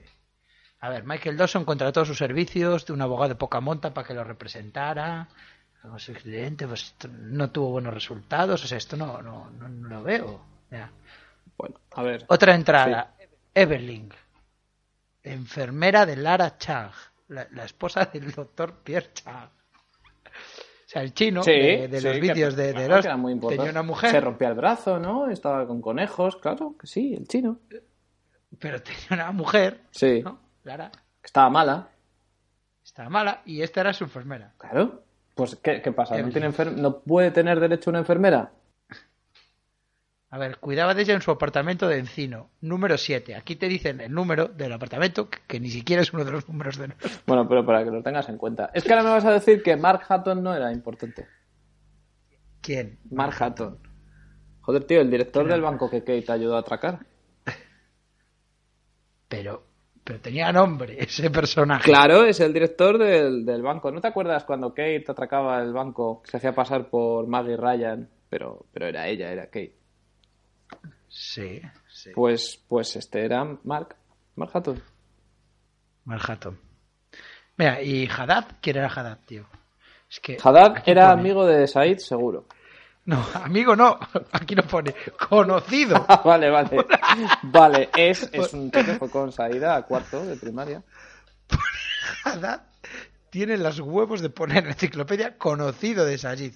A 0.80 0.90
ver, 0.90 1.04
Michael 1.06 1.38
Dawson 1.38 1.66
contrató 1.66 2.06
sus 2.06 2.18
servicios 2.18 2.86
de 2.86 2.94
un 2.94 3.02
abogado 3.02 3.30
de 3.30 3.36
poca 3.36 3.62
monta 3.62 3.94
para 3.94 4.08
que 4.08 4.14
lo 4.14 4.24
representara. 4.24 5.28
Pues 5.92 6.96
no 7.10 7.50
tuvo 7.52 7.72
buenos 7.72 7.94
resultados. 7.94 8.64
O 8.64 8.68
sea, 8.68 8.78
esto 8.78 8.96
no, 8.98 9.22
no, 9.22 9.50
no, 9.52 9.68
no 9.70 9.88
lo 9.90 10.04
veo. 10.04 10.42
Ya. 10.70 10.92
Bueno, 11.58 11.80
a 11.92 12.04
ver. 12.04 12.26
Otra 12.28 12.54
entrada, 12.56 13.16
Evelyn, 13.54 14.12
enfermera 15.24 16.06
de 16.06 16.16
Lara 16.18 16.58
Chang, 16.58 16.92
la, 17.30 17.48
la 17.52 17.66
esposa 17.66 18.06
del 18.06 18.32
doctor 18.32 18.74
Pierre 18.84 19.12
Chang. 19.14 19.50
O 20.26 20.90
sea, 20.90 21.02
el 21.02 21.14
chino 21.14 21.44
Sí, 21.44 21.52
de, 21.52 21.88
de 21.90 22.00
sí, 22.00 22.08
los 22.08 22.20
vídeos 22.20 22.56
de, 22.56 22.72
de 22.74 22.88
los 22.88 23.04
era 23.04 23.18
muy 23.18 23.38
tenía 23.40 23.72
una 23.72 23.84
mujer, 23.84 24.12
Se 24.12 24.22
rompía 24.22 24.48
el 24.50 24.54
brazo, 24.54 25.00
¿no? 25.00 25.30
Estaba 25.30 25.68
con 25.68 25.82
conejos, 25.82 26.38
claro, 26.38 26.76
que 26.80 26.88
sí, 26.88 27.14
el 27.14 27.28
chino. 27.28 27.60
pero 28.60 28.82
tenía 28.82 29.08
una 29.12 29.32
mujer, 29.32 29.82
Sí, 29.92 30.22
¿no? 30.24 30.40
Lara, 30.64 30.90
que 30.92 31.26
estaba 31.26 31.50
mala, 31.50 31.90
estaba 32.86 33.10
mala 33.10 33.42
y 33.46 33.62
esta 33.62 33.82
era 33.82 33.92
su 33.94 34.06
enfermera. 34.06 34.54
claro. 34.58 35.04
Pues, 35.38 35.56
¿qué, 35.58 35.82
qué 35.82 35.92
pasa? 35.94 36.16
¿No, 36.16 36.20
Evelyn. 36.20 36.34
tiene 36.34 36.50
enfer- 36.50 36.76
¿No 36.76 37.00
puede 37.00 37.32
tener 37.32 37.60
derecho 37.62 37.90
una 37.92 38.00
enfermera? 38.00 38.52
A 40.30 40.38
ver, 40.38 40.58
cuidaba 40.58 40.94
de 40.94 41.04
ella 41.04 41.14
en 41.14 41.22
su 41.22 41.32
apartamento 41.32 41.88
de 41.88 42.00
Encino, 42.00 42.50
número 42.60 42.98
7. 42.98 43.34
Aquí 43.36 43.56
te 43.56 43.70
dicen 43.70 44.02
el 44.02 44.12
número 44.12 44.50
del 44.50 44.74
apartamento, 44.74 45.30
que, 45.30 45.40
que 45.48 45.60
ni 45.62 45.70
siquiera 45.70 46.02
es 46.02 46.12
uno 46.12 46.26
de 46.26 46.32
los 46.34 46.50
números 46.50 46.78
de... 46.78 46.92
Bueno, 47.26 47.48
pero 47.48 47.66
para 47.66 47.86
que 47.86 47.92
lo 47.92 48.04
tengas 48.04 48.28
en 48.28 48.38
cuenta. 48.38 48.70
Es 48.74 48.84
que 48.84 48.92
ahora 48.92 49.04
me 49.04 49.12
vas 49.12 49.24
a 49.24 49.32
decir 49.32 49.64
que 49.64 49.78
Mark 49.78 50.02
Hatton 50.10 50.44
no 50.44 50.54
era 50.54 50.74
importante. 50.74 51.28
¿Quién? 52.62 53.00
Mark 53.10 53.36
Hatton. 53.40 53.80
Joder, 54.62 54.84
tío, 54.84 55.00
el 55.00 55.10
director 55.10 55.48
del 55.48 55.62
banco 55.62 55.90
que 55.90 56.02
Kate 56.04 56.30
ayudó 56.30 56.58
a 56.58 56.60
atracar. 56.60 57.06
Pero, 59.30 59.66
pero 60.08 60.22
tenía 60.22 60.54
nombre 60.54 60.96
ese 61.04 61.30
personaje. 61.30 61.84
Claro, 61.84 62.24
es 62.24 62.40
el 62.40 62.54
director 62.54 62.98
del, 62.98 63.46
del 63.46 63.62
banco. 63.62 63.92
¿No 63.92 64.00
te 64.00 64.08
acuerdas 64.08 64.46
cuando 64.46 64.70
Kate 64.70 65.04
atracaba 65.10 65.62
el 65.62 65.74
banco? 65.74 66.22
Se 66.24 66.38
hacía 66.38 66.56
pasar 66.56 66.90
por 66.90 67.28
Maggie 67.28 67.58
Ryan, 67.58 68.10
pero, 68.30 68.66
pero 68.72 68.88
era 68.88 69.06
ella, 69.08 69.30
era 69.32 69.46
Kate. 69.48 69.76
Sí, 71.10 71.62
sí. 71.90 72.12
Pues, 72.16 72.64
pues 72.68 72.96
este 72.96 73.26
era 73.26 73.44
Mark, 73.64 73.96
Mark 74.36 74.52
Hatton. 74.54 74.82
Manhattan. 76.06 76.58
Mira, 77.58 77.82
y 77.82 78.08
Haddad, 78.08 78.46
¿quién 78.62 78.78
era 78.78 78.88
Haddad, 78.88 79.18
tío? 79.26 79.46
Es 80.10 80.20
que 80.22 80.38
Haddad 80.42 80.84
era 80.86 81.10
pone- 81.10 81.20
amigo 81.22 81.46
de 81.46 81.68
Said, 81.68 81.98
seguro. 81.98 82.46
No, 83.08 83.26
amigo 83.36 83.74
no. 83.74 83.98
Aquí 84.34 84.54
no 84.54 84.64
pone 84.64 84.94
conocido. 85.30 86.06
Ah, 86.10 86.22
vale, 86.24 86.50
vale. 86.50 86.86
Vale, 87.44 87.90
es, 87.96 88.30
es 88.32 88.54
un 88.54 88.72
fue 88.72 89.10
con 89.10 89.32
Saida 89.32 89.76
a 89.76 89.82
cuarto 89.84 90.26
de 90.26 90.36
primaria. 90.36 90.84
Haddad 92.26 92.64
tiene 93.30 93.58
los 93.58 93.80
huevos 93.80 94.22
de 94.22 94.30
poner 94.30 94.60
en 94.60 94.66
la 94.66 94.72
enciclopedia 94.72 95.38
conocido 95.38 96.06
de 96.06 96.18
Sayid. 96.18 96.56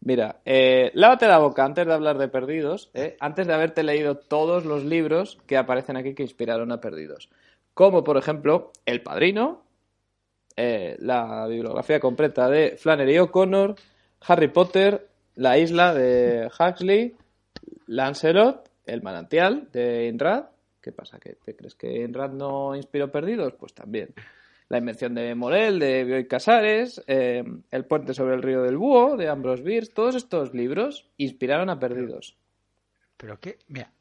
Mira, 0.00 0.40
eh, 0.44 0.90
lávate 0.94 1.28
la 1.28 1.38
boca 1.38 1.64
antes 1.64 1.86
de 1.86 1.92
hablar 1.92 2.18
de 2.18 2.28
Perdidos, 2.28 2.90
eh, 2.94 3.16
antes 3.20 3.46
de 3.46 3.54
haberte 3.54 3.82
leído 3.82 4.16
todos 4.16 4.64
los 4.64 4.84
libros 4.84 5.38
que 5.46 5.56
aparecen 5.56 5.96
aquí 5.96 6.14
que 6.14 6.22
inspiraron 6.22 6.72
a 6.72 6.80
Perdidos. 6.80 7.30
Como, 7.74 8.04
por 8.04 8.16
ejemplo, 8.16 8.72
El 8.86 9.02
Padrino, 9.02 9.64
eh, 10.56 10.96
la 10.98 11.46
bibliografía 11.46 12.00
completa 12.00 12.48
de 12.48 12.76
Flannery 12.78 13.18
O'Connor, 13.18 13.74
Harry 14.26 14.48
Potter, 14.48 15.08
La 15.36 15.58
Isla 15.58 15.92
de 15.94 16.46
Huxley, 16.46 17.16
Lancelot, 17.86 18.70
El 18.86 19.02
Manantial 19.02 19.68
de 19.72 20.06
Inrad. 20.06 20.44
¿Qué 20.80 20.92
pasa? 20.92 21.18
¿Que 21.18 21.34
¿Te 21.34 21.56
crees 21.56 21.74
que 21.74 22.02
Inrad 22.02 22.30
no 22.30 22.76
inspiró 22.76 23.10
Perdidos? 23.10 23.54
Pues 23.54 23.74
también. 23.74 24.14
La 24.68 24.78
invención 24.78 25.14
de 25.14 25.34
Morel, 25.34 25.78
de 25.78 26.04
Bioy 26.04 26.26
Casares, 26.26 27.02
eh, 27.06 27.44
El 27.70 27.84
puente 27.84 28.14
sobre 28.14 28.34
el 28.34 28.42
río 28.42 28.62
del 28.62 28.76
Búho, 28.76 29.16
de 29.16 29.28
Ambrose 29.28 29.62
Bierce, 29.62 29.92
todos 29.92 30.14
estos 30.14 30.54
libros 30.54 31.06
inspiraron 31.16 31.68
a 31.68 31.78
Perdidos. 31.78 32.36
Pero 33.16 33.38
qué, 33.40 33.58
mira, 33.68 33.92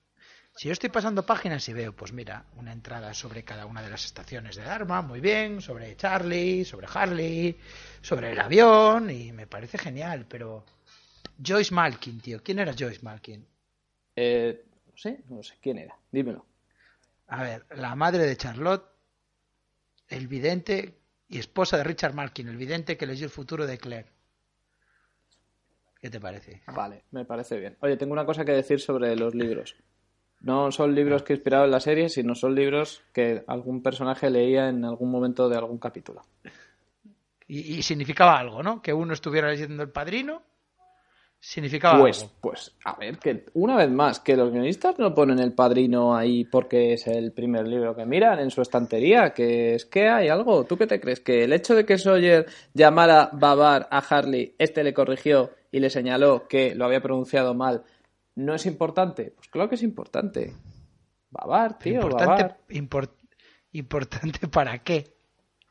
si 0.56 0.68
yo 0.68 0.74
estoy 0.74 0.90
pasando 0.90 1.26
páginas 1.26 1.68
y 1.68 1.74
veo, 1.74 1.94
pues 1.94 2.14
mira, 2.14 2.46
una 2.58 2.72
entrada 2.72 3.14
sobre 3.14 3.44
cada 3.44 3.66
una 3.66 3.82
de 3.82 3.90
las 3.90 4.06
estaciones 4.06 4.56
de 4.56 4.64
Dharma, 4.64 5.02
muy 5.02 5.20
bien, 5.20 5.62
sobre 5.62 5.96
Charlie, 5.98 6.64
sobre 6.64 6.88
Harley, 6.94 7.58
sobre 8.02 8.32
el 8.32 8.40
avión, 8.40 9.10
y 9.10 9.32
me 9.32 9.48
parece 9.48 9.78
genial, 9.80 10.28
pero 10.30 10.64
Joyce 11.44 11.74
Malkin, 11.74 12.20
tío, 12.20 12.42
¿quién 12.44 12.60
era 12.60 12.74
Joyce 12.78 13.02
Malkin? 13.02 13.46
Eh, 14.16 14.64
no 14.86 14.98
sé, 14.98 15.24
no 15.30 15.44
sé 15.44 15.56
quién 15.62 15.78
era, 15.78 15.98
dímelo. 16.12 16.46
A 17.28 17.42
ver, 17.44 17.66
la 17.76 17.96
madre 17.96 18.26
de 18.26 18.38
Charlotte, 18.38 18.86
el 20.08 20.28
vidente 20.28 21.00
y 21.28 21.40
esposa 21.40 21.78
de 21.78 21.84
Richard 21.84 22.14
Malkin, 22.14 22.48
el 22.48 22.58
vidente 22.58 22.98
que 22.98 23.08
leyó 23.08 23.26
el 23.26 23.32
futuro 23.32 23.66
de 23.66 23.78
Claire. 23.78 24.12
¿Qué 26.00 26.10
te 26.10 26.20
parece? 26.20 26.62
Vale, 26.68 27.06
me 27.12 27.26
parece 27.26 27.58
bien. 27.58 27.78
Oye, 27.80 27.96
tengo 27.96 28.14
una 28.14 28.26
cosa 28.26 28.44
que 28.44 28.52
decir 28.52 28.80
sobre 28.80 29.16
los 29.16 29.34
libros. 29.34 29.76
No 30.42 30.70
son 30.72 30.94
libros 30.94 31.24
que 31.24 31.34
inspiraron 31.34 31.72
la 31.72 31.80
serie, 31.80 32.10
sino 32.10 32.36
son 32.36 32.54
libros 32.54 33.02
que 33.14 33.46
algún 33.48 33.82
personaje 33.82 34.30
leía 34.30 34.68
en 34.68 34.84
algún 34.84 35.10
momento 35.10 35.48
de 35.48 35.56
algún 35.56 35.78
capítulo. 35.78 36.22
Y, 37.48 37.78
y 37.78 37.84
significaba 37.84 38.38
algo, 38.38 38.62
¿no? 38.62 38.82
Que 38.82 38.94
uno 38.94 39.14
estuviera 39.14 39.48
leyendo 39.48 39.82
El 39.82 39.92
Padrino, 39.92 40.44
significaba 41.46 42.00
Pues, 42.00 42.22
algo. 42.24 42.34
pues, 42.40 42.74
a 42.86 42.96
ver, 42.98 43.18
que 43.18 43.46
una 43.56 43.76
vez 43.76 43.90
más, 43.92 44.22
que 44.22 44.38
los 44.38 44.50
guionistas 44.50 44.98
no 44.98 45.14
ponen 45.14 45.40
el 45.40 45.52
padrino 45.54 46.16
ahí 46.16 46.46
porque 46.46 46.94
es 46.94 47.06
el 47.08 47.34
primer 47.34 47.68
libro 47.68 47.94
que 47.94 48.06
miran 48.06 48.40
en 48.40 48.50
su 48.50 48.62
estantería, 48.62 49.34
que 49.34 49.76
es 49.76 49.86
que 49.86 50.08
hay 50.08 50.30
algo. 50.30 50.64
¿Tú 50.64 50.78
qué 50.78 50.88
te 50.88 51.02
crees? 51.02 51.20
Que 51.20 51.44
el 51.44 51.52
hecho 51.52 51.76
de 51.76 51.86
que 51.86 51.98
Sawyer 51.98 52.46
llamara 52.74 53.30
Babar 53.34 53.90
a 53.92 53.98
Harley, 53.98 54.56
este 54.58 54.86
le 54.86 54.94
corrigió 54.94 55.52
y 55.70 55.82
le 55.82 55.90
señaló 55.90 56.48
que 56.48 56.76
lo 56.76 56.86
había 56.86 57.02
pronunciado 57.02 57.54
mal, 57.54 57.84
¿no 58.36 58.56
es 58.56 58.66
importante? 58.66 59.34
Pues 59.36 59.50
claro 59.50 59.68
que 59.68 59.76
es 59.76 59.84
importante. 59.84 60.54
Babar, 61.30 61.78
tío, 61.78 61.96
importante, 61.96 62.44
Babar. 62.44 62.58
import- 62.70 63.18
importante 63.74 64.48
para 64.48 64.80
qué. 64.80 65.13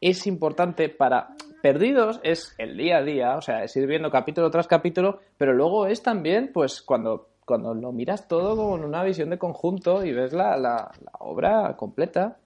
Es 0.02 0.26
importante 0.26 0.88
para 0.88 1.36
Perdidos 1.62 2.20
es 2.24 2.56
el 2.58 2.76
día 2.76 2.98
a 2.98 3.02
día, 3.02 3.36
o 3.36 3.40
sea, 3.40 3.62
es 3.62 3.76
ir 3.76 3.86
viendo 3.86 4.10
capítulo 4.10 4.50
tras 4.50 4.66
capítulo, 4.66 5.20
pero 5.38 5.52
luego 5.52 5.86
es 5.86 6.02
también, 6.02 6.50
pues, 6.52 6.82
cuando, 6.82 7.30
cuando 7.44 7.72
lo 7.72 7.92
miras 7.92 8.26
todo 8.26 8.56
con 8.56 8.82
una 8.84 9.04
visión 9.04 9.30
de 9.30 9.38
conjunto 9.38 10.04
y 10.04 10.12
ves 10.12 10.32
la, 10.32 10.56
la, 10.56 10.90
la 11.00 11.12
obra 11.20 11.76
completa. 11.76 12.40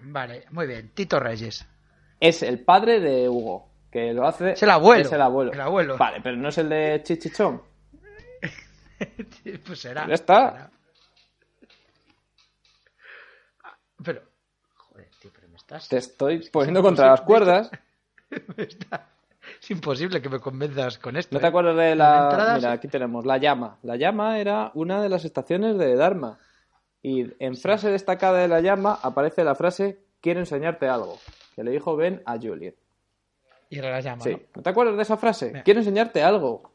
Vale, 0.00 0.46
muy 0.50 0.66
bien. 0.66 0.92
Tito 0.94 1.20
Reyes. 1.20 1.68
Es 2.18 2.42
el 2.42 2.64
padre 2.64 3.00
de 3.00 3.28
Hugo, 3.28 3.68
que 3.92 4.14
lo 4.14 4.26
hace. 4.26 4.52
Es 4.52 4.62
el 4.62 4.70
abuelo, 4.70 5.04
Es 5.04 5.12
el 5.12 5.20
abuelo. 5.20 5.52
el 5.52 5.60
abuelo. 5.60 5.98
Vale, 5.98 6.20
pero 6.22 6.36
no 6.38 6.48
es 6.48 6.56
el 6.56 6.70
de 6.70 7.02
Chichichón. 7.02 7.60
pues 9.66 9.78
será. 9.78 10.08
Ya 10.08 10.14
está. 10.14 10.52
será. 10.52 10.70
Pero, 14.02 14.22
joder, 14.74 15.08
tío, 15.20 15.30
pero 15.34 15.48
me 15.48 15.53
estás. 15.64 15.88
Te 15.88 15.96
estoy 15.98 16.48
poniendo 16.50 16.82
contra 16.82 17.10
las 17.10 17.20
cuerdas. 17.22 17.70
está- 18.56 19.08
Es 19.60 19.70
imposible 19.70 20.20
que 20.22 20.28
me 20.28 20.40
convenzas 20.40 20.98
con 20.98 21.16
esto. 21.16 21.34
¿No 21.34 21.40
te 21.40 21.46
¿eh? 21.46 21.48
acuerdas 21.48 21.76
de 21.76 21.94
la... 21.94 22.24
entradas- 22.30 22.56
Mira, 22.56 22.72
aquí 22.72 22.88
tenemos 22.88 23.24
La 23.26 23.38
Llama. 23.38 23.78
La 23.82 23.96
Llama 23.96 24.38
era 24.38 24.70
una 24.74 25.02
de 25.02 25.08
las 25.08 25.24
estaciones 25.24 25.76
de 25.78 25.94
Dharma. 25.96 26.38
Y 27.02 27.26
en 27.38 27.56
frase 27.56 27.90
destacada 27.90 28.38
de 28.38 28.48
La 28.48 28.60
Llama 28.60 28.98
aparece 29.02 29.44
la 29.44 29.54
frase 29.54 30.00
Quiero 30.20 30.40
enseñarte 30.40 30.88
algo. 30.88 31.18
Que 31.54 31.62
le 31.62 31.70
dijo 31.70 31.94
Ben 31.96 32.22
a 32.24 32.38
Juliet. 32.38 32.76
Y 33.68 33.76
ahora 33.78 33.90
la 33.92 34.00
llama. 34.00 34.22
Sí. 34.24 34.30
¿no? 34.30 34.38
¿No 34.56 34.62
te 34.62 34.70
acuerdas 34.70 34.96
de 34.96 35.02
esa 35.02 35.16
frase? 35.18 35.48
Mira. 35.48 35.62
Quiero 35.64 35.80
enseñarte 35.80 36.22
algo. 36.22 36.72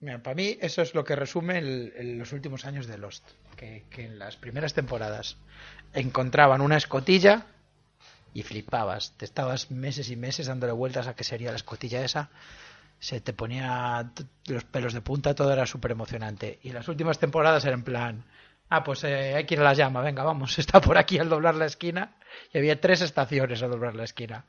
Mira, 0.00 0.20
para 0.22 0.34
mí 0.34 0.58
eso 0.60 0.82
es 0.82 0.92
lo 0.94 1.04
que 1.04 1.14
resume 1.14 1.58
el- 1.58 1.92
el- 1.96 2.18
los 2.18 2.32
últimos 2.32 2.64
años 2.64 2.86
de 2.88 2.98
Lost. 2.98 3.24
Que, 3.56 3.84
que 3.88 4.04
en 4.06 4.18
las 4.18 4.36
primeras 4.36 4.74
temporadas 4.74 5.36
encontraban 5.94 6.60
una 6.60 6.76
escotilla 6.76 7.46
y 8.36 8.42
flipabas. 8.42 9.14
Te 9.16 9.24
estabas 9.24 9.70
meses 9.70 10.10
y 10.10 10.16
meses 10.16 10.46
dándole 10.46 10.72
vueltas 10.72 11.06
a 11.06 11.14
qué 11.16 11.24
sería 11.24 11.50
la 11.50 11.56
escotilla 11.56 12.04
esa. 12.04 12.28
Se 12.98 13.20
te 13.22 13.32
ponía 13.32 14.12
los 14.46 14.64
pelos 14.64 14.92
de 14.92 15.00
punta, 15.00 15.34
todo 15.34 15.50
era 15.52 15.64
súper 15.64 15.92
emocionante. 15.92 16.58
Y 16.62 16.70
las 16.70 16.86
últimas 16.88 17.18
temporadas 17.18 17.64
eran 17.64 17.78
en 17.80 17.84
plan, 17.84 18.24
ah, 18.68 18.84
pues 18.84 19.04
eh, 19.04 19.34
hay 19.34 19.44
que 19.44 19.54
ir 19.54 19.60
a 19.60 19.64
la 19.64 19.72
llama, 19.72 20.02
venga, 20.02 20.22
vamos, 20.22 20.58
está 20.58 20.82
por 20.82 20.98
aquí 20.98 21.18
al 21.18 21.30
doblar 21.30 21.54
la 21.54 21.64
esquina. 21.64 22.16
Y 22.52 22.58
había 22.58 22.78
tres 22.78 23.00
estaciones 23.00 23.62
a 23.62 23.68
doblar 23.68 23.94
la 23.94 24.04
esquina. 24.04 24.44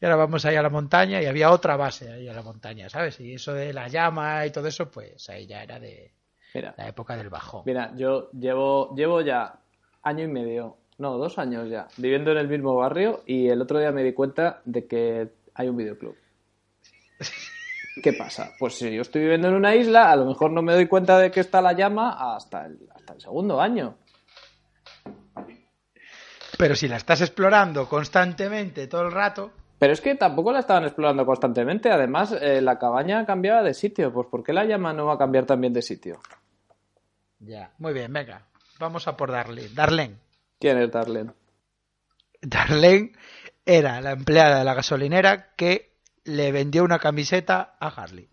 Y 0.00 0.04
ahora 0.04 0.16
vamos 0.16 0.44
ahí 0.44 0.56
a 0.56 0.62
la 0.62 0.70
montaña 0.70 1.22
y 1.22 1.26
había 1.26 1.52
otra 1.52 1.76
base 1.76 2.10
ahí 2.12 2.28
a 2.28 2.32
la 2.32 2.42
montaña, 2.42 2.88
¿sabes? 2.88 3.20
Y 3.20 3.34
eso 3.34 3.52
de 3.52 3.72
la 3.72 3.86
llama 3.86 4.44
y 4.46 4.50
todo 4.50 4.66
eso, 4.66 4.90
pues 4.90 5.28
ahí 5.30 5.46
ya 5.46 5.62
era 5.62 5.78
de 5.78 6.12
Mira, 6.54 6.74
la 6.76 6.88
época 6.88 7.16
del 7.16 7.28
bajón. 7.28 7.62
mira, 7.66 7.92
yo 7.94 8.32
llevo, 8.32 8.92
llevo 8.96 9.20
ya 9.20 9.60
año 10.02 10.24
y 10.24 10.28
medio, 10.28 10.78
no, 10.98 11.16
dos 11.16 11.38
años 11.38 11.68
ya, 11.70 11.86
viviendo 11.96 12.32
en 12.32 12.38
el 12.38 12.48
mismo 12.48 12.74
barrio 12.74 13.22
y 13.24 13.48
el 13.48 13.62
otro 13.62 13.78
día 13.78 13.92
me 13.92 14.02
di 14.02 14.12
cuenta 14.12 14.60
de 14.64 14.86
que 14.86 15.28
hay 15.54 15.68
un 15.68 15.76
videoclub. 15.76 16.16
¿Qué 18.02 18.12
pasa? 18.12 18.52
Pues 18.58 18.74
si 18.74 18.92
yo 18.94 19.02
estoy 19.02 19.22
viviendo 19.22 19.48
en 19.48 19.54
una 19.54 19.74
isla, 19.74 20.10
a 20.10 20.16
lo 20.16 20.26
mejor 20.26 20.50
no 20.50 20.62
me 20.62 20.72
doy 20.72 20.86
cuenta 20.86 21.18
de 21.18 21.30
que 21.30 21.40
está 21.40 21.60
la 21.60 21.72
llama 21.72 22.34
hasta 22.36 22.66
el, 22.66 22.78
hasta 22.94 23.14
el 23.14 23.20
segundo 23.20 23.60
año. 23.60 23.96
Pero 26.58 26.74
si 26.74 26.88
la 26.88 26.96
estás 26.96 27.20
explorando 27.20 27.88
constantemente 27.88 28.88
todo 28.88 29.02
el 29.02 29.12
rato, 29.12 29.52
Pero 29.78 29.92
es 29.92 30.00
que 30.00 30.16
tampoco 30.16 30.50
la 30.50 30.58
estaban 30.58 30.82
explorando 30.82 31.24
constantemente. 31.24 31.88
Además, 31.90 32.32
eh, 32.32 32.60
la 32.60 32.76
cabaña 32.78 33.24
cambiaba 33.24 33.62
de 33.62 33.74
sitio. 33.74 34.12
Pues 34.12 34.26
¿por 34.26 34.42
qué 34.42 34.52
la 34.52 34.64
llama 34.64 34.92
no 34.92 35.06
va 35.06 35.14
a 35.14 35.18
cambiar 35.18 35.46
también 35.46 35.72
de 35.72 35.82
sitio? 35.82 36.18
ya. 37.38 37.70
Muy 37.78 37.92
bien, 37.92 38.12
venga. 38.12 38.42
Vamos 38.80 39.06
a 39.06 39.16
por 39.16 39.30
Darlene. 39.30 39.68
Darlene. 39.68 40.27
¿Quién 40.58 40.78
es 40.78 40.90
Darlene? 40.90 41.32
Darlene 42.42 43.12
era 43.64 44.00
la 44.00 44.12
empleada 44.12 44.58
de 44.58 44.64
la 44.64 44.74
gasolinera 44.74 45.54
que 45.56 45.92
le 46.24 46.52
vendió 46.52 46.84
una 46.84 46.98
camiseta 46.98 47.76
a 47.80 47.88
Harley. 47.88 48.28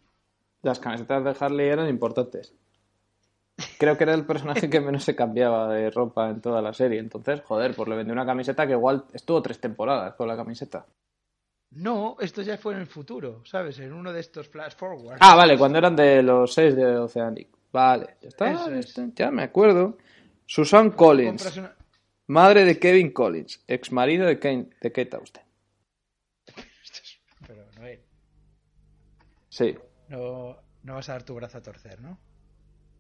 Las 0.61 0.79
camisetas 0.79 1.23
de 1.23 1.35
Harley 1.39 1.67
eran 1.67 1.87
importantes. 1.89 2.53
Creo 3.77 3.97
que 3.97 4.03
era 4.03 4.13
el 4.13 4.25
personaje 4.25 4.69
que 4.69 4.81
menos 4.81 5.03
se 5.03 5.15
cambiaba 5.15 5.73
de 5.73 5.89
ropa 5.89 6.29
en 6.29 6.41
toda 6.41 6.61
la 6.61 6.73
serie. 6.73 6.99
Entonces, 6.99 7.41
joder, 7.45 7.73
pues 7.75 7.87
le 7.87 7.95
vendió 7.95 8.13
una 8.13 8.25
camiseta 8.25 8.65
que 8.65 8.73
igual 8.73 9.05
estuvo 9.13 9.41
tres 9.41 9.59
temporadas 9.61 10.15
con 10.15 10.27
la 10.27 10.35
camiseta. 10.35 10.85
No, 11.71 12.15
esto 12.19 12.41
ya 12.41 12.57
fue 12.57 12.73
en 12.73 12.79
el 12.81 12.87
futuro, 12.87 13.43
¿sabes? 13.45 13.79
En 13.79 13.93
uno 13.93 14.11
de 14.13 14.19
estos 14.21 14.49
flash 14.49 14.73
forward. 14.75 15.17
Ah, 15.19 15.35
vale, 15.35 15.57
cuando 15.57 15.77
eran 15.77 15.95
de 15.95 16.21
los 16.23 16.53
seis 16.53 16.75
de 16.75 16.97
Oceanic. 16.97 17.49
Vale, 17.71 18.15
ya 18.21 18.27
está, 18.29 18.53
ya 18.53 18.77
es. 18.77 18.85
está, 18.87 19.05
ya 19.13 19.31
me 19.31 19.43
acuerdo. 19.43 19.97
Susan 20.45 20.91
Collins, 20.91 21.57
una- 21.57 21.74
madre 22.27 22.65
de 22.65 22.79
Kevin 22.79 23.11
Collins, 23.11 23.63
ex 23.67 23.91
marido 23.91 24.25
de, 24.25 24.39
Kane, 24.39 24.69
de 24.81 24.91
Kate 24.91 25.15
Austen. 25.15 25.43
Pero 27.47 27.65
no, 27.77 27.87
Sí, 29.49 29.77
no, 30.09 30.57
no 30.83 30.95
vas 30.95 31.09
a 31.09 31.13
dar 31.13 31.23
tu 31.23 31.35
brazo 31.35 31.57
a 31.57 31.61
torcer, 31.61 32.01
¿no? 32.01 32.17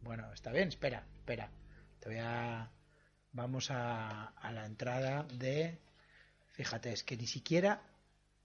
Bueno, 0.01 0.31
está 0.33 0.51
bien, 0.51 0.69
espera, 0.69 1.05
espera. 1.17 1.49
Te 1.99 2.09
voy 2.09 2.19
a... 2.21 2.69
Vamos 3.33 3.71
a, 3.71 4.27
a 4.27 4.51
la 4.51 4.65
entrada 4.65 5.23
de... 5.33 5.79
Fíjate, 6.53 6.93
es 6.93 7.03
que 7.03 7.17
ni 7.17 7.27
siquiera... 7.27 7.81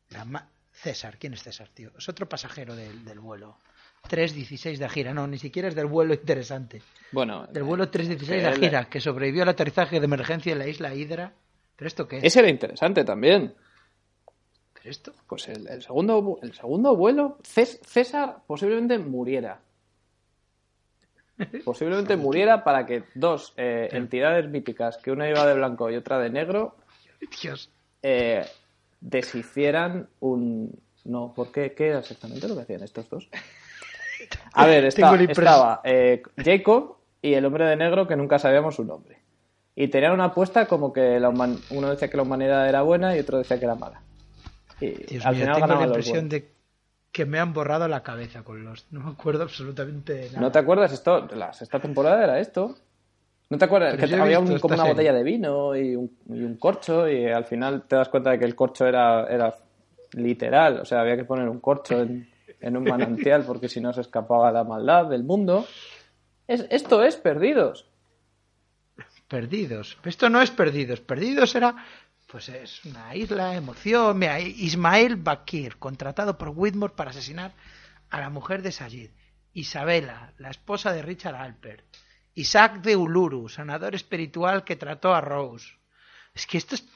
La 0.09 0.25
ma- 0.25 0.51
César, 0.73 1.19
¿quién 1.19 1.35
es 1.35 1.43
César, 1.43 1.69
tío? 1.69 1.93
Es 1.97 2.09
otro 2.09 2.29
pasajero 2.29 2.75
del, 2.75 3.05
del 3.05 3.21
vuelo. 3.21 3.59
316 4.09 4.79
de 4.79 4.89
gira, 4.89 5.15
no, 5.15 5.27
ni 5.27 5.39
siquiera 5.39 5.69
es 5.69 5.75
del 5.75 5.87
vuelo 5.87 6.15
interesante. 6.15 6.83
bueno. 7.13 7.47
Del 7.47 7.63
vuelo 7.63 7.89
316 7.91 8.41
que 8.43 8.49
de 8.49 8.55
él- 8.55 8.61
gira, 8.61 8.85
que 8.89 9.01
sobrevivió 9.01 9.43
al 9.45 9.49
aterrizaje 9.51 10.01
de 10.01 10.05
emergencia 10.05 10.53
en 10.53 10.59
la 10.59 10.67
isla 10.67 10.95
Hydra. 10.95 11.33
¿Pero 11.77 11.87
esto 11.89 12.09
qué 12.09 12.19
es? 12.19 12.25
Ese 12.25 12.41
era 12.41 12.49
interesante 12.49 13.05
también. 13.05 13.55
¿Pero 14.75 14.91
esto? 14.91 15.13
Pues 15.29 15.49
el, 15.49 15.67
el 15.69 15.83
segundo, 15.83 16.39
el 16.43 16.53
segundo 16.55 16.97
vuelo, 16.97 17.39
Cés- 17.43 17.81
César 17.87 18.39
posiblemente 18.47 18.99
muriera. 18.99 19.61
Posiblemente 21.65 22.17
muriera 22.17 22.63
para 22.65 22.85
que 22.85 23.05
dos 23.15 23.55
eh, 23.57 23.89
entidades 23.93 24.49
míticas, 24.51 24.99
que 24.99 25.11
una 25.11 25.29
iba 25.29 25.47
de 25.47 25.55
blanco 25.55 25.91
y 25.91 25.97
otra 25.97 26.19
de 26.19 26.29
negro, 26.29 26.77
Dios. 27.43 27.71
eh, 28.03 28.45
deshicieran 29.01 30.09
un... 30.21 30.79
No, 31.05 31.33
¿por 31.35 31.51
qué? 31.51 31.73
¿Qué 31.75 31.89
era 31.89 32.01
exactamente 32.01 32.47
lo 32.47 32.55
que 32.57 32.61
hacían 32.63 32.83
estos 32.83 33.09
dos? 33.09 33.29
A 34.53 34.67
ver, 34.67 34.85
está- 34.85 35.15
estaba 35.23 35.81
eh, 35.85 36.23
Jacob 36.43 36.97
y 37.23 37.35
el 37.35 37.45
hombre 37.45 37.65
de 37.67 37.77
negro 37.77 38.07
que 38.09 38.17
nunca 38.17 38.39
sabíamos 38.39 38.75
su 38.77 38.85
nombre. 38.85 39.19
Y 39.75 39.89
tenían 39.89 40.13
una 40.13 40.25
apuesta 40.25 40.67
como 40.67 40.93
que 40.93 41.21
la 41.21 41.29
human- 41.31 41.59
uno 41.71 41.89
decía 41.91 42.09
que 42.11 42.17
la 42.17 42.23
humanidad 42.25 42.69
era 42.69 42.83
buena 42.83 43.17
y 43.17 43.21
otro 43.21 43.39
decía 43.39 43.59
que 43.59 43.65
era 43.65 43.75
mala. 43.77 44.03
Y 44.81 44.91
Dios 45.05 45.25
al 45.27 45.35
mío, 45.37 45.45
final 45.45 45.61
tengo 45.61 45.81
la 45.81 45.87
impresión 45.87 46.29
de 46.29 46.51
que 47.13 47.25
me 47.27 47.39
han 47.39 47.53
borrado 47.53 47.89
la 47.89 48.03
cabeza 48.03 48.43
con 48.43 48.63
los... 48.65 48.87
No 48.93 49.01
me 49.01 49.11
acuerdo 49.11 49.43
absolutamente 49.43 50.15
de 50.15 50.27
nada. 50.29 50.41
¿No 50.41 50.53
te 50.53 50.59
acuerdas 50.59 50.93
esto? 50.93 51.27
La 51.35 51.53
sexta 51.53 51.79
temporada 51.81 52.23
era 52.23 52.39
esto. 52.39 52.77
¿No 53.49 53.59
te 53.59 53.65
acuerdas? 53.65 53.97
Pero 53.97 54.07
que 54.09 54.15
había 54.15 54.39
un- 54.39 54.59
como 54.61 54.75
una 54.75 54.85
serie. 54.85 54.93
botella 54.93 55.13
de 55.13 55.23
vino 55.25 55.75
y 55.77 55.97
un, 55.97 56.17
y 56.29 56.43
un 56.43 56.57
corcho 56.57 57.09
y 57.09 57.27
al 57.27 57.45
final 57.47 57.83
te 57.89 57.97
das 57.97 58.09
cuenta 58.09 58.31
de 58.31 58.39
que 58.39 58.45
el 58.45 58.55
corcho 58.55 58.87
era, 58.87 59.27
era 59.29 59.55
literal. 60.13 60.79
O 60.81 60.85
sea, 60.85 61.01
había 61.01 61.17
que 61.17 61.25
poner 61.25 61.49
un 61.49 61.59
corcho 61.61 62.01
en, 62.01 62.30
en 62.61 62.77
un 62.77 62.85
manantial 62.85 63.45
porque 63.45 63.69
si 63.69 63.81
no 63.81 63.93
se 63.93 64.03
escapaba 64.03 64.53
la 64.53 64.65
maldad 64.65 65.07
del 65.07 65.25
mundo. 65.25 65.67
Es, 66.47 66.67
esto 66.71 67.03
es 67.03 67.17
Perdidos. 67.17 67.87
Perdidos. 69.29 69.97
Esto 70.05 70.29
no 70.29 70.43
es 70.43 70.51
Perdidos. 70.51 71.01
Perdidos 71.01 71.55
era... 71.55 71.77
Pues 72.27 72.49
es 72.49 72.85
una 72.85 73.15
isla, 73.17 73.57
emoción. 73.57 74.17
Mira, 74.17 74.39
Ismael 74.39 75.17
Bakir, 75.17 75.79
contratado 75.79 76.39
por 76.39 76.51
Whitmore 76.51 76.95
para 76.95 77.11
asesinar 77.11 77.53
a 78.09 78.21
la 78.21 78.31
mujer 78.31 78.63
de 78.63 78.71
Sayid. 78.71 79.11
Isabela, 79.53 80.33
la 80.39 80.51
esposa 80.51 80.93
de 80.93 81.03
Richard 81.03 81.35
Alpert. 81.35 81.85
Isaac 82.35 82.83
de 82.83 82.95
Uluru, 82.95 83.49
sanador 83.49 83.97
espiritual 83.97 84.63
que 84.63 84.77
trató 84.77 85.13
a 85.13 85.21
Rose. 85.21 85.75
Es 86.35 86.47
que 86.47 86.59
esto 86.59 86.77
es... 86.77 86.87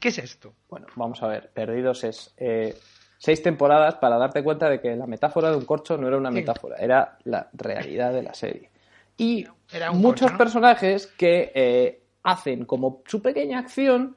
¿Qué 0.00 0.08
es 0.08 0.18
esto? 0.18 0.54
Bueno, 0.70 0.86
vamos 0.96 1.22
a 1.22 1.26
ver. 1.26 1.50
Perdidos 1.52 2.04
es 2.04 2.34
eh, 2.38 2.78
seis 3.22 3.40
temporadas 3.40 3.94
para 3.94 4.18
darte 4.18 4.42
cuenta 4.42 4.68
de 4.68 4.80
que 4.80 4.96
la 4.96 5.06
metáfora 5.06 5.48
de 5.48 5.56
un 5.56 5.64
corcho 5.64 5.96
no 5.96 6.08
era 6.08 6.16
una 6.16 6.32
metáfora, 6.32 6.76
era 6.78 7.18
la 7.22 7.48
realidad 7.52 8.12
de 8.12 8.22
la 8.24 8.34
serie. 8.34 8.68
Y 9.16 9.46
Era 9.72 9.92
un 9.92 10.00
muchos 10.00 10.22
corcho, 10.22 10.32
¿no? 10.32 10.38
personajes 10.38 11.06
que 11.06 11.52
eh, 11.54 12.02
hacen 12.24 12.64
como 12.64 13.04
su 13.06 13.22
pequeña 13.22 13.60
acción 13.60 14.16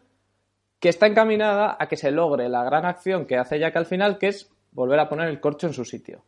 que 0.80 0.90
está 0.90 1.06
encaminada 1.06 1.78
a 1.80 1.88
que 1.88 1.98
se 1.98 2.10
logre 2.10 2.50
la 2.50 2.64
gran 2.64 2.84
acción 2.84 3.28
que 3.28 3.38
hace 3.38 3.60
Jack 3.60 3.76
al 3.76 3.86
final, 3.86 4.18
que 4.18 4.30
es 4.30 4.50
volver 4.72 5.00
a 5.00 5.08
poner 5.08 5.30
el 5.30 5.40
corcho 5.40 5.68
en 5.68 5.74
su 5.74 5.86
sitio. 5.86 6.26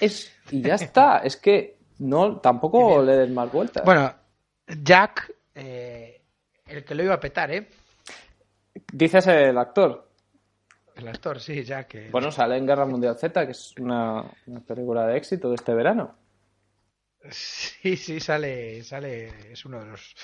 Es, 0.00 0.34
y 0.50 0.62
ya 0.62 0.74
está, 0.76 1.18
es 1.18 1.36
que 1.36 1.76
no, 1.98 2.38
tampoco 2.38 3.02
le 3.02 3.14
des 3.14 3.30
más 3.30 3.52
vueltas. 3.52 3.84
Bueno, 3.84 4.10
Jack, 4.66 5.34
eh, 5.54 6.22
el 6.66 6.82
que 6.82 6.94
lo 6.94 7.02
iba 7.02 7.12
a 7.12 7.20
petar, 7.20 7.50
¿eh? 7.50 7.68
Dices 8.90 9.26
el 9.26 9.58
actor. 9.58 10.07
El 10.98 11.08
actor, 11.08 11.38
sí, 11.40 11.62
Jack. 11.62 11.94
eh. 11.94 12.08
Bueno, 12.10 12.30
sale 12.30 12.56
en 12.56 12.66
Guerra 12.66 12.84
Mundial 12.84 13.16
Z, 13.16 13.46
que 13.46 13.52
es 13.52 13.74
una, 13.78 14.24
una 14.46 14.60
película 14.60 15.06
de 15.06 15.16
éxito 15.16 15.48
de 15.48 15.54
este 15.54 15.72
verano. 15.72 16.14
Sí, 17.30 17.96
sí, 17.96 18.20
sale, 18.20 18.82
sale, 18.82 19.52
es 19.52 19.64
uno 19.64 19.80
de 19.80 19.86
los, 19.86 20.14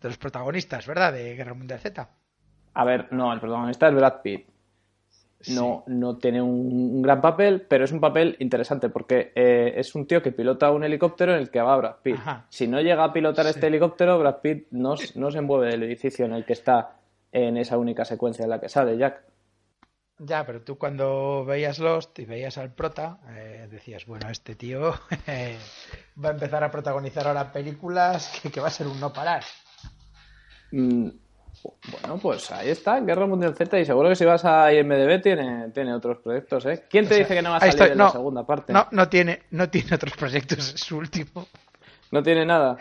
de 0.00 0.08
los 0.08 0.18
protagonistas, 0.18 0.86
¿verdad? 0.86 1.12
De 1.12 1.34
Guerra 1.34 1.54
Mundial 1.54 1.78
Z. 1.80 2.08
A 2.74 2.84
ver, 2.84 3.12
no, 3.12 3.32
el 3.32 3.40
protagonista 3.40 3.88
es 3.88 3.94
Brad 3.94 4.22
Pitt. 4.22 4.48
No, 5.48 5.84
no 5.88 6.16
tiene 6.16 6.40
un, 6.40 6.72
un 6.96 7.02
gran 7.02 7.20
papel, 7.20 7.66
pero 7.68 7.84
es 7.84 7.92
un 7.92 8.00
papel 8.00 8.34
interesante 8.38 8.88
porque 8.88 9.30
eh, 9.34 9.74
es 9.76 9.94
un 9.94 10.06
tío 10.06 10.22
que 10.22 10.32
pilota 10.32 10.70
un 10.70 10.84
helicóptero 10.84 11.34
en 11.34 11.40
el 11.40 11.50
que 11.50 11.60
va 11.60 11.76
Brad 11.76 11.96
Pitt. 12.02 12.16
Ajá. 12.16 12.46
Si 12.48 12.66
no 12.66 12.80
llega 12.80 13.04
a 13.04 13.12
pilotar 13.12 13.46
este 13.46 13.66
helicóptero, 13.66 14.18
Brad 14.18 14.40
Pitt 14.40 14.68
no, 14.70 14.94
no 15.16 15.30
se 15.30 15.40
mueve 15.42 15.70
del 15.70 15.82
edificio 15.82 16.24
en 16.24 16.32
el 16.32 16.46
que 16.46 16.54
está 16.54 16.96
en 17.30 17.58
esa 17.58 17.76
única 17.76 18.04
secuencia 18.04 18.44
en 18.44 18.50
la 18.50 18.60
que 18.60 18.68
sale 18.70 18.96
Jack. 18.96 19.22
Ya, 20.18 20.46
pero 20.46 20.62
tú 20.62 20.78
cuando 20.78 21.44
veías 21.44 21.80
Lost 21.80 22.18
y 22.20 22.24
veías 22.24 22.56
al 22.56 22.72
prota, 22.72 23.18
eh, 23.30 23.66
decías, 23.70 24.06
bueno, 24.06 24.28
este 24.30 24.54
tío 24.54 24.94
eh, 25.26 25.58
va 26.22 26.28
a 26.28 26.32
empezar 26.32 26.62
a 26.62 26.70
protagonizar 26.70 27.26
ahora 27.26 27.52
películas 27.52 28.38
que, 28.40 28.50
que 28.50 28.60
va 28.60 28.68
a 28.68 28.70
ser 28.70 28.86
un 28.86 29.00
no 29.00 29.12
parar. 29.12 29.42
Mm, 30.70 31.08
bueno, 31.90 32.18
pues 32.18 32.50
ahí 32.52 32.70
está, 32.70 33.00
Guerra 33.00 33.26
Mundial 33.26 33.54
Z, 33.56 33.78
y 33.80 33.84
seguro 33.84 34.08
que 34.08 34.16
si 34.16 34.24
vas 34.24 34.44
a 34.44 34.72
IMDB 34.72 35.20
tiene, 35.22 35.70
tiene 35.70 35.94
otros 35.94 36.18
proyectos, 36.18 36.66
¿eh? 36.66 36.84
¿Quién 36.88 37.06
te 37.06 37.14
O 37.14 37.16
sea, 37.16 37.18
dice 37.18 37.34
que 37.34 37.42
no 37.42 37.50
va 37.50 37.56
a 37.56 37.60
salir 37.60 37.74
estoy. 37.74 37.90
en 37.90 37.98
No, 37.98 38.04
la 38.04 38.10
segunda 38.10 38.46
parte? 38.46 38.72
No, 38.72 38.86
no 38.90 39.08
tiene, 39.08 39.42
no 39.50 39.68
tiene 39.68 39.94
otros 39.94 40.16
proyectos, 40.16 40.74
es 40.74 40.80
su 40.80 40.96
último. 40.98 41.46
No 42.10 42.22
tiene 42.22 42.44
nada. 42.46 42.76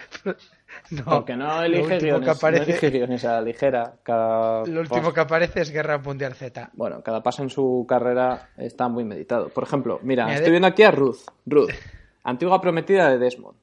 No, 0.92 1.04
Porque 1.06 1.36
no 1.36 1.64
elige, 1.64 1.98
guiones, 2.00 2.26
que 2.26 2.30
aparece, 2.32 2.66
no 2.66 2.72
elige 2.72 2.90
guiones 2.90 3.26
a 3.26 3.34
la 3.34 3.42
ligera. 3.42 3.96
Cada 4.04 4.66
Lo 4.66 4.82
último 4.82 5.00
paso- 5.02 5.14
que 5.14 5.20
aparece 5.22 5.62
es 5.62 5.72
Guerra 5.72 5.98
Mundial 5.98 6.36
Z. 6.36 6.72
Bueno, 6.74 7.02
cada 7.04 7.24
paso 7.24 7.42
en 7.44 7.50
su 7.50 7.86
carrera 7.88 8.50
está 8.58 8.88
muy 8.90 9.04
meditado. 9.04 9.50
Por 9.50 9.64
ejemplo, 9.64 10.00
mira, 10.04 10.28
estoy 10.32 10.46
de- 10.46 10.52
viendo 10.52 10.68
aquí 10.68 10.84
a 10.84 10.92
Ruth. 10.92 11.20
Ruth. 11.46 11.70
Antigua 12.24 12.62
prometida 12.62 13.10
de 13.10 13.18
Desmond. 13.18 13.58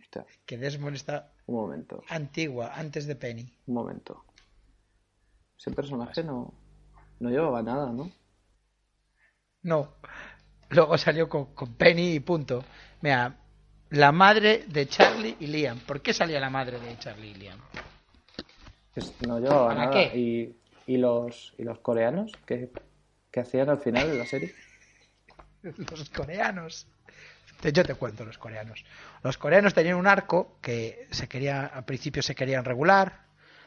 Hostia, 0.00 0.26
Que 0.46 0.58
Desmond 0.58 0.96
está 0.96 1.30
un 1.46 1.56
momento, 1.56 2.02
antigua, 2.08 2.72
antes 2.74 3.06
de 3.06 3.16
Penny. 3.16 3.52
un 3.66 3.74
momento. 3.74 4.24
Ese 5.58 5.70
personaje 5.70 6.22
no, 6.24 6.52
no 7.20 7.30
llevaba 7.30 7.62
nada, 7.62 7.90
¿no? 7.92 8.10
No. 9.62 9.94
Luego 10.70 10.98
salió 10.98 11.28
con, 11.28 11.54
con 11.54 11.74
Penny 11.74 12.12
y 12.14 12.20
punto. 12.20 12.64
Mira, 13.00 13.36
la 13.94 14.10
madre 14.12 14.64
de 14.66 14.86
Charlie 14.88 15.36
y 15.40 15.46
Liam. 15.46 15.78
¿Por 15.80 16.02
qué 16.02 16.12
salía 16.12 16.40
la 16.40 16.50
madre 16.50 16.80
de 16.80 16.98
Charlie 16.98 17.30
y 17.30 17.34
Liam? 17.34 17.58
No 19.26 19.38
llevaba 19.38 19.68
¿Para 19.68 19.86
nada. 19.86 19.92
qué? 20.10 20.18
Y, 20.18 20.56
y 20.86 20.96
los, 20.98 21.54
y 21.58 21.62
los 21.62 21.78
coreanos 21.78 22.32
que, 22.44 22.70
que 23.30 23.40
hacían 23.40 23.68
al 23.70 23.78
final 23.78 24.10
de 24.10 24.18
la 24.18 24.26
serie. 24.26 24.54
Los 25.62 26.10
coreanos. 26.10 26.86
Yo 27.62 27.84
te 27.84 27.94
cuento 27.94 28.26
los 28.26 28.36
coreanos. 28.36 28.84
Los 29.22 29.38
coreanos 29.38 29.72
tenían 29.72 29.96
un 29.96 30.06
arco 30.06 30.58
que 30.60 31.06
se 31.10 31.26
quería, 31.26 31.64
al 31.64 31.86
principio 31.86 32.20
se 32.22 32.34
querían 32.34 32.66
regular, 32.66 33.24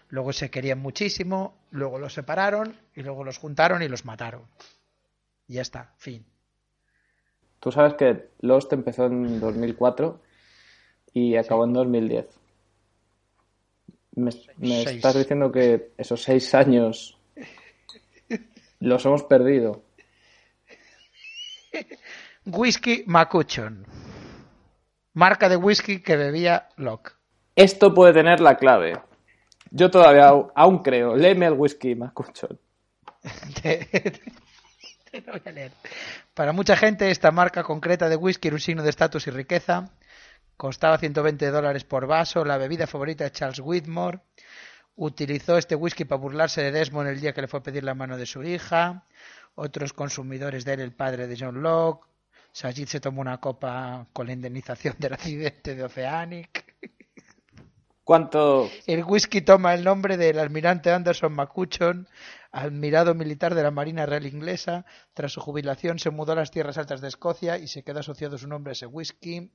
luego 0.09 0.31
se 0.31 0.51
querían 0.51 0.77
muchísimo, 0.77 1.57
luego 1.71 1.97
los 1.97 2.13
separaron 2.13 2.79
y 2.93 3.01
luego 3.01 3.23
los 3.23 3.39
juntaron 3.39 3.81
y 3.81 3.87
los 3.87 4.05
mataron. 4.05 4.43
Y 5.47 5.53
ya 5.55 5.63
está, 5.63 5.95
fin. 5.97 6.23
Tú 7.59 7.71
sabes 7.71 7.95
que 7.95 8.29
Lost 8.41 8.71
empezó 8.73 9.05
en 9.05 9.39
2004 9.39 10.19
y 11.13 11.35
acabó 11.35 11.65
en 11.65 11.73
2010. 11.73 12.27
Me, 14.15 14.31
me 14.57 14.81
estás 14.83 15.15
diciendo 15.15 15.51
que 15.51 15.91
esos 15.97 16.23
seis 16.23 16.53
años 16.55 17.17
los 18.79 19.05
hemos 19.05 19.23
perdido. 19.23 19.83
Whisky 22.45 23.03
Macuchon. 23.05 23.85
Marca 25.13 25.49
de 25.49 25.57
whisky 25.57 26.01
que 26.01 26.15
bebía 26.15 26.69
Locke. 26.77 27.13
Esto 27.55 27.93
puede 27.93 28.13
tener 28.13 28.39
la 28.39 28.55
clave. 28.55 28.93
Yo 29.71 29.89
todavía 29.89 30.29
aún 30.55 30.79
creo. 30.79 31.15
Léeme 31.15 31.47
el 31.47 31.53
whisky, 31.53 31.95
Macuchon. 31.95 32.59
Te- 35.11 35.21
te 35.21 35.27
lo 35.27 35.33
voy 35.33 35.41
a 35.45 35.51
leer. 35.51 35.71
Para 36.33 36.51
mucha 36.53 36.75
gente, 36.75 37.09
esta 37.11 37.31
marca 37.31 37.63
concreta 37.63 38.09
de 38.09 38.15
whisky 38.15 38.47
era 38.47 38.55
un 38.55 38.61
signo 38.61 38.83
de 38.83 38.89
estatus 38.89 39.27
y 39.27 39.31
riqueza. 39.31 39.89
Costaba 40.55 40.97
120 40.97 41.49
dólares 41.51 41.83
por 41.83 42.07
vaso. 42.07 42.43
La 42.45 42.57
bebida 42.57 42.87
favorita 42.87 43.23
de 43.23 43.31
Charles 43.31 43.59
Whitmore. 43.59 44.19
Utilizó 44.95 45.57
este 45.57 45.75
whisky 45.75 46.05
para 46.05 46.19
burlarse 46.19 46.61
de 46.63 46.71
Desmond 46.71 47.09
el 47.09 47.21
día 47.21 47.33
que 47.33 47.41
le 47.41 47.47
fue 47.47 47.59
a 47.59 47.63
pedir 47.63 47.83
la 47.83 47.93
mano 47.93 48.17
de 48.17 48.25
su 48.25 48.43
hija. 48.43 49.03
Otros 49.55 49.93
consumidores 49.93 50.65
de 50.65 50.73
él, 50.73 50.79
el 50.81 50.91
padre 50.93 51.27
de 51.27 51.37
John 51.39 51.61
Locke. 51.61 52.07
Sajid 52.51 52.87
se 52.87 52.99
tomó 52.99 53.21
una 53.21 53.39
copa 53.39 54.07
con 54.13 54.25
la 54.25 54.33
indemnización 54.33 54.95
del 54.97 55.13
accidente 55.13 55.75
de 55.75 55.83
Oceanic. 55.83 56.65
¿Cuánto? 58.03 58.69
El 58.87 59.03
whisky 59.03 59.41
toma 59.41 59.73
el 59.73 59.83
nombre 59.83 60.15
del 60.17 60.39
almirante 60.39 60.91
Anderson 60.91 61.33
McCutcheon, 61.33 62.07
admirado 62.51 63.13
militar 63.15 63.55
de 63.55 63.63
la 63.63 63.71
Marina 63.71 64.05
Real 64.05 64.25
Inglesa. 64.25 64.86
Tras 65.13 65.31
su 65.33 65.41
jubilación 65.41 65.99
se 65.99 66.10
mudó 66.10 66.33
a 66.33 66.36
las 66.36 66.51
tierras 66.51 66.77
altas 66.77 67.01
de 67.01 67.07
Escocia 67.07 67.57
y 67.57 67.67
se 67.67 67.83
quedó 67.83 67.99
asociado 67.99 68.38
su 68.38 68.47
nombre 68.47 68.71
a 68.71 68.73
ese 68.73 68.86
whisky. 68.86 69.51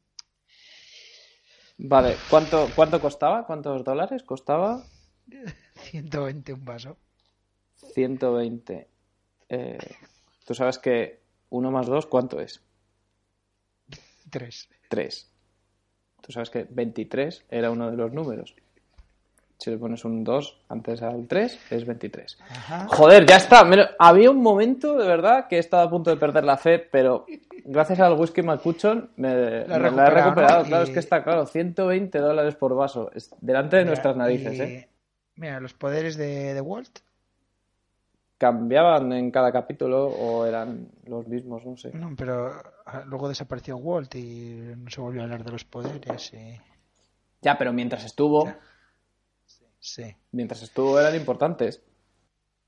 Vale, 1.78 2.16
¿cuánto, 2.30 2.68
cuánto 2.76 3.00
costaba? 3.00 3.46
¿Cuántos 3.46 3.82
dólares 3.84 4.22
costaba? 4.22 4.84
120 5.74 6.52
un 6.52 6.64
vaso. 6.64 6.96
120. 7.94 8.88
Eh, 9.48 9.78
Tú 10.44 10.54
sabes 10.54 10.78
que 10.78 11.22
1 11.50 11.70
más 11.70 11.86
2, 11.86 12.06
¿cuánto 12.06 12.40
es? 12.40 12.62
3. 14.30 14.68
3. 14.88 15.30
Tú 16.20 16.32
sabes 16.32 16.50
que 16.50 16.64
23 16.64 17.46
era 17.48 17.70
uno 17.70 17.90
de 17.90 17.96
los 17.96 18.12
números. 18.12 18.54
Si 19.62 19.70
le 19.70 19.78
pones 19.78 20.04
un 20.04 20.24
2 20.24 20.58
antes 20.70 21.02
al 21.02 21.28
3, 21.28 21.56
es 21.70 21.86
23. 21.86 22.36
Ajá. 22.50 22.86
Joder, 22.88 23.24
ya 23.24 23.36
está. 23.36 23.62
Me 23.64 23.76
lo- 23.76 23.84
Había 23.96 24.28
un 24.32 24.42
momento, 24.42 24.98
de 24.98 25.06
verdad, 25.06 25.46
que 25.46 25.54
he 25.54 25.60
estado 25.60 25.84
a 25.86 25.90
punto 25.90 26.10
de 26.10 26.16
perder 26.16 26.42
la 26.42 26.56
fe, 26.56 26.80
pero 26.80 27.26
gracias 27.64 28.00
al 28.00 28.14
whisky 28.18 28.42
Macuchon 28.42 29.10
me, 29.14 29.64
La 29.68 29.78
me 29.78 29.90
la 29.92 30.06
he 30.08 30.10
recuperado. 30.10 30.64
Claro, 30.64 30.84
Y- 30.84 30.88
es 30.88 30.90
que 30.92 30.98
está 30.98 31.22
claro. 31.22 31.46
120 31.46 32.18
dólares 32.18 32.56
por 32.56 32.74
vaso. 32.74 33.08
Es 33.14 33.32
delante 33.40 33.76
de 33.76 33.82
Mira, 33.82 33.90
nuestras 33.90 34.16
narices, 34.16 34.54
y- 34.58 34.60
¿eh? 34.62 34.88
Mira, 35.36 35.60
los 35.60 35.74
poderes 35.74 36.16
de, 36.16 36.54
de 36.54 36.60
Walt. 36.60 36.98
¿Cambiaban 38.38 39.12
en 39.12 39.30
cada 39.30 39.52
capítulo 39.52 40.06
o 40.06 40.44
eran 40.44 40.88
los 41.06 41.28
mismos? 41.28 41.64
No 41.64 41.76
sé. 41.76 41.92
No, 41.94 42.12
pero 42.16 42.50
ah, 42.86 43.02
luego 43.06 43.28
desapareció 43.28 43.76
Walt 43.76 44.12
y 44.16 44.72
no 44.76 44.90
se 44.90 45.00
volvió 45.00 45.20
a 45.20 45.24
hablar 45.24 45.44
de 45.44 45.52
los 45.52 45.64
poderes. 45.64 46.32
y- 46.34 46.60
Ya, 47.40 47.56
pero 47.56 47.72
mientras 47.72 48.04
estuvo, 48.04 48.52
Sí. 49.82 50.14
mientras 50.30 50.62
estuvo 50.62 50.98
eran 50.98 51.16
importantes. 51.16 51.82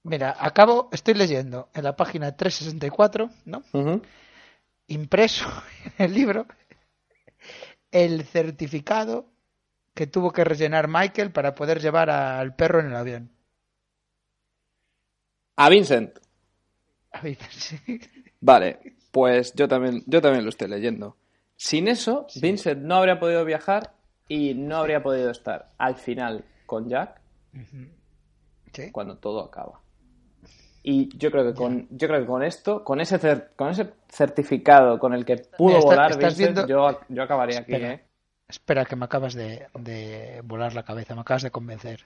Mira, 0.03 0.37
acabo, 0.37 0.89
estoy 0.93 1.15
leyendo 1.15 1.69
en 1.73 1.85
la 1.85 1.95
página 1.95 2.37
364, 2.37 3.31
¿no? 3.47 3.63
Ujú. 3.73 4.03
impreso 4.89 5.47
en 5.85 5.93
el 6.07 6.15
libro 6.15 6.47
el 7.93 8.25
certificado 8.25 9.27
que 9.95 10.09
tuvo 10.09 10.33
que 10.33 10.43
rellenar 10.43 10.89
Michael 10.89 11.31
para 11.31 11.55
poder 11.55 11.81
llevar 11.81 12.11
al 12.11 12.57
perro 12.57 12.81
en 12.81 12.87
el 12.87 12.97
avión. 12.97 13.31
A 15.55 15.69
Vincent. 15.69 16.19
A 17.13 17.21
ver, 17.21 17.39
sí. 17.51 17.79
Vale, 18.41 18.97
pues 19.13 19.55
yo 19.55 19.69
también, 19.69 20.03
yo 20.07 20.21
también 20.21 20.43
lo 20.43 20.51
estoy 20.51 20.67
leyendo. 20.67 21.17
Sin 21.55 21.87
eso, 21.87 22.27
Vincent 22.43 22.83
no 22.83 22.97
habría 22.97 23.21
podido 23.21 23.45
viajar 23.45 23.95
y 24.27 24.55
no 24.55 24.79
habría 24.79 25.01
podido 25.01 25.31
estar 25.31 25.71
al 25.79 25.95
final 25.95 26.45
con 26.67 26.89
Jack 26.89 27.21
Sí. 28.73 28.91
cuando 28.91 29.17
todo 29.19 29.41
acaba. 29.45 29.81
Y 30.83 31.17
yo 31.17 31.31
creo 31.31 31.45
que 31.47 31.55
con, 31.55 31.87
yo 31.91 32.09
creo 32.09 32.21
que 32.21 32.27
con 32.27 32.43
esto, 32.43 32.85
con 32.85 33.01
ese 33.01 33.19
cer- 33.19 33.51
con 33.57 33.71
ese 33.71 33.95
certificado 34.09 34.99
con 34.99 35.15
el 35.15 35.25
que 35.25 35.37
pudo 35.57 35.79
está- 35.79 35.89
volar 35.89 36.11
estás 36.11 36.37
Vincent, 36.37 36.57
viendo- 36.67 36.91
yo, 36.93 37.01
yo 37.09 37.23
acabaría 37.23 37.61
aquí, 37.61 37.73
Espera. 37.73 37.93
¿eh? 37.95 38.05
Espera, 38.49 38.85
que 38.85 38.97
me 38.97 39.07
acabas 39.07 39.33
de, 39.35 39.67
de 39.79 40.43
volar 40.45 40.75
la 40.75 40.83
cabeza, 40.83 41.15
me 41.15 41.23
acabas 41.23 41.43
de 41.43 41.51
convencer. 41.51 42.05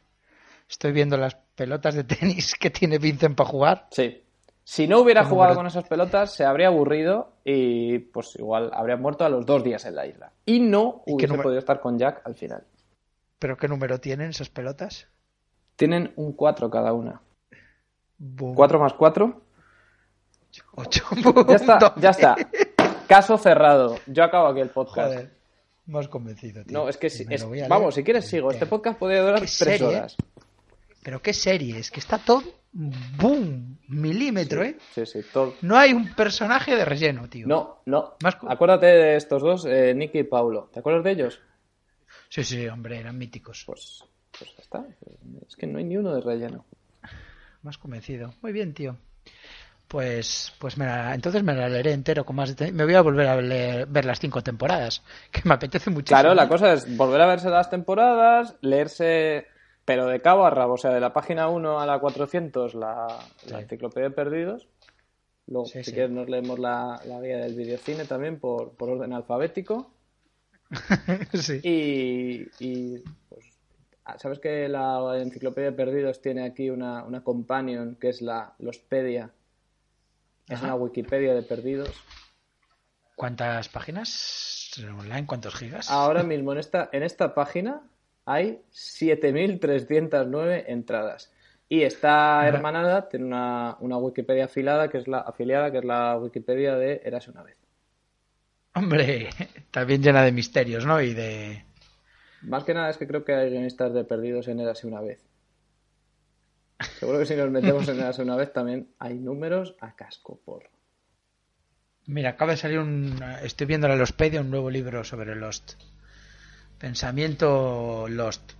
Estoy 0.68 0.92
viendo 0.92 1.16
las 1.16 1.34
pelotas 1.34 1.94
de 1.96 2.04
tenis 2.04 2.54
que 2.54 2.70
tiene 2.70 2.98
Vincent 2.98 3.34
para 3.36 3.48
jugar. 3.50 3.86
Sí. 3.90 4.22
Si 4.62 4.86
no 4.86 5.00
hubiera 5.00 5.22
¿Qué 5.22 5.28
jugado 5.30 5.54
con 5.56 5.66
esas 5.66 5.88
pelotas, 5.88 6.34
se 6.34 6.44
habría 6.44 6.68
aburrido 6.68 7.32
y 7.42 7.98
pues 8.00 8.36
igual 8.36 8.70
habría 8.74 8.96
muerto 8.98 9.24
a 9.24 9.30
los 9.30 9.46
dos 9.46 9.64
días 9.64 9.84
en 9.86 9.96
la 9.96 10.06
isla. 10.06 10.30
Y 10.44 10.60
no 10.60 11.02
¿Y 11.06 11.10
qué 11.10 11.12
hubiese 11.14 11.28
número? 11.28 11.42
podido 11.44 11.58
estar 11.58 11.80
con 11.80 11.98
Jack 11.98 12.20
al 12.26 12.34
final. 12.34 12.62
¿Pero 13.38 13.56
qué 13.56 13.68
número 13.68 13.98
tienen 14.00 14.30
esas 14.30 14.48
pelotas? 14.50 15.06
Tienen 15.76 16.12
un 16.16 16.32
4 16.32 16.70
cada 16.70 16.92
una. 16.92 17.20
Boom. 18.18 18.54
4 18.54 18.78
más 18.80 18.94
4. 18.94 19.42
Ocho. 20.74 21.04
Ya 21.48 21.54
está, 21.56 21.94
ya 21.96 22.10
está. 22.10 22.36
Caso 23.06 23.38
cerrado. 23.38 23.96
Yo 24.06 24.24
acabo 24.24 24.48
aquí 24.48 24.60
el 24.60 24.70
podcast. 24.70 25.12
Joder, 25.12 25.30
has 25.94 26.08
convencido, 26.08 26.64
tío. 26.64 26.76
No, 26.78 26.88
es 26.88 26.96
que 26.96 27.10
si, 27.10 27.26
es- 27.28 27.46
vamos, 27.68 27.94
si 27.94 28.02
quieres 28.02 28.26
sigo. 28.26 28.50
Este 28.50 28.64
entero. 28.64 28.70
podcast 28.78 28.98
podría 28.98 29.20
durar 29.22 29.34
Qué 29.36 29.40
tres 29.42 29.50
serie, 29.52 29.86
horas. 29.86 30.16
Pero 31.02 31.22
qué 31.22 31.32
serie, 31.32 31.78
es 31.78 31.90
que 31.90 32.00
está 32.00 32.18
todo 32.18 32.42
boom, 32.72 33.78
milímetro, 33.88 34.62
¿eh? 34.62 34.76
Sí, 34.94 35.06
sí, 35.06 35.20
todo. 35.32 35.54
No 35.62 35.76
hay 35.78 35.92
un 35.94 36.14
personaje 36.14 36.76
de 36.76 36.84
relleno, 36.84 37.28
tío. 37.28 37.46
No, 37.46 37.78
no. 37.86 38.14
Más 38.22 38.36
cu- 38.36 38.46
Acuérdate 38.50 38.86
de 38.86 39.16
estos 39.16 39.40
dos, 39.42 39.64
eh, 39.64 39.94
Nicky 39.94 40.18
y 40.18 40.24
Paulo. 40.24 40.68
¿Te 40.72 40.80
acuerdas 40.80 41.04
de 41.04 41.10
ellos? 41.12 41.40
Sí, 42.28 42.44
sí, 42.44 42.66
hombre, 42.68 42.98
eran 42.98 43.16
míticos. 43.16 43.64
Pues, 43.66 44.04
pues 44.38 44.50
ya 44.56 44.62
está. 44.62 44.84
Es 45.48 45.56
que 45.56 45.66
no 45.66 45.78
hay 45.78 45.84
ni 45.84 45.96
uno 45.96 46.14
de 46.14 46.20
relleno. 46.20 46.64
Más 47.62 47.78
convencido. 47.78 48.34
Muy 48.42 48.52
bien, 48.52 48.74
tío. 48.74 48.96
Pues, 49.88 50.52
pues 50.58 50.76
me 50.76 50.84
la- 50.84 51.14
entonces 51.14 51.42
me 51.42 51.54
la 51.54 51.68
leeré 51.68 51.92
entero 51.92 52.24
con 52.26 52.36
más. 52.36 52.54
Me 52.72 52.84
voy 52.84 52.94
a 52.94 53.00
volver 53.00 53.26
a 53.26 53.36
leer- 53.40 53.86
ver 53.88 54.04
las 54.04 54.20
cinco 54.20 54.42
temporadas, 54.42 55.02
que 55.32 55.40
me 55.44 55.54
apetece 55.54 55.88
muchísimo. 55.90 56.20
Claro, 56.20 56.34
la 56.34 56.48
cosa 56.48 56.74
es 56.74 56.94
volver 56.96 57.20
a 57.22 57.26
verse 57.26 57.48
las 57.48 57.70
temporadas, 57.70 58.56
leerse, 58.60 59.46
pero 59.86 60.06
de 60.06 60.20
cabo 60.20 60.44
a 60.44 60.50
rabo, 60.50 60.74
o 60.74 60.78
sea, 60.78 60.90
de 60.92 61.00
la 61.00 61.14
página 61.14 61.48
1 61.48 61.80
a 61.80 61.86
la 61.86 61.98
400, 61.98 62.74
la, 62.74 63.18
enciclopedia 63.50 64.10
de 64.10 64.14
perdidos. 64.14 64.68
Luego, 65.46 65.64
Sí, 65.66 65.78
si 65.78 65.84
sí. 65.84 65.92
quieres, 65.92 66.10
nos 66.10 66.28
leemos 66.28 66.58
la, 66.58 67.00
la 67.06 67.20
guía 67.22 67.38
del 67.38 67.54
videocine 67.54 68.04
también 68.04 68.38
por, 68.38 68.72
por 68.76 68.90
orden 68.90 69.14
alfabético. 69.14 69.90
sí. 71.34 71.60
Y, 71.62 72.48
y, 72.58 72.98
pues, 73.28 73.44
ah, 74.04 74.18
¿sabes 74.18 74.38
que 74.38 74.68
la 74.68 75.18
enciclopedia 75.18 75.70
de 75.70 75.76
perdidos 75.76 76.20
tiene 76.20 76.44
aquí 76.44 76.70
una, 76.70 77.04
una 77.04 77.22
companion 77.22 77.96
que 77.96 78.10
es 78.10 78.22
la 78.22 78.54
Lospedia? 78.58 79.30
Es 80.48 80.56
Ajá. 80.56 80.66
una 80.66 80.74
Wikipedia 80.76 81.34
de 81.34 81.42
perdidos. 81.42 81.94
¿Cuántas 83.16 83.68
páginas 83.68 84.72
online? 84.86 85.26
¿Cuántos 85.26 85.54
gigas? 85.54 85.90
Ahora 85.90 86.22
mismo 86.24 86.52
en 86.52 86.58
esta, 86.58 86.88
en 86.92 87.02
esta 87.02 87.34
página 87.34 87.82
hay 88.24 88.62
7.309 88.72 90.64
entradas. 90.68 91.32
Y 91.70 91.82
está 91.82 92.48
hermanada, 92.48 93.08
tiene 93.10 93.26
una, 93.26 93.76
una 93.80 93.98
Wikipedia 93.98 94.46
afiliada 94.46 94.88
que, 94.88 94.98
es 94.98 95.08
la, 95.08 95.18
afiliada, 95.18 95.70
que 95.70 95.78
es 95.78 95.84
la 95.84 96.16
Wikipedia 96.16 96.76
de 96.76 97.02
Érase 97.04 97.30
una 97.30 97.42
vez. 97.42 97.58
Hombre, 98.78 99.30
también 99.70 100.02
llena 100.02 100.22
de 100.22 100.32
misterios, 100.32 100.86
¿no? 100.86 101.00
Y 101.00 101.14
de... 101.14 101.64
Más 102.42 102.64
que 102.64 102.74
nada 102.74 102.90
es 102.90 102.96
que 102.96 103.06
creo 103.06 103.24
que 103.24 103.34
hay 103.34 103.50
guionistas 103.50 103.92
de 103.92 104.04
perdidos 104.04 104.46
en 104.48 104.60
Érase 104.60 104.86
una 104.86 105.00
vez. 105.00 105.20
Seguro 107.00 107.18
que 107.18 107.26
si 107.26 107.34
nos 107.34 107.50
metemos 107.50 107.88
en 107.88 107.98
Érase 107.98 108.22
una 108.22 108.36
vez 108.36 108.52
también 108.52 108.88
hay 108.98 109.18
números 109.18 109.74
a 109.80 109.96
casco 109.96 110.38
porro. 110.44 110.70
Mira, 112.06 112.30
acaba 112.30 112.52
de 112.52 112.58
salir 112.58 112.78
un... 112.78 113.20
Estoy 113.42 113.66
viendo 113.66 113.86
en 113.86 113.92
la 113.92 113.98
Lostpedia 113.98 114.40
un 114.40 114.50
nuevo 114.50 114.70
libro 114.70 115.04
sobre 115.04 115.34
Lost. 115.34 115.72
Pensamiento 116.78 118.06
Lost. 118.08 118.52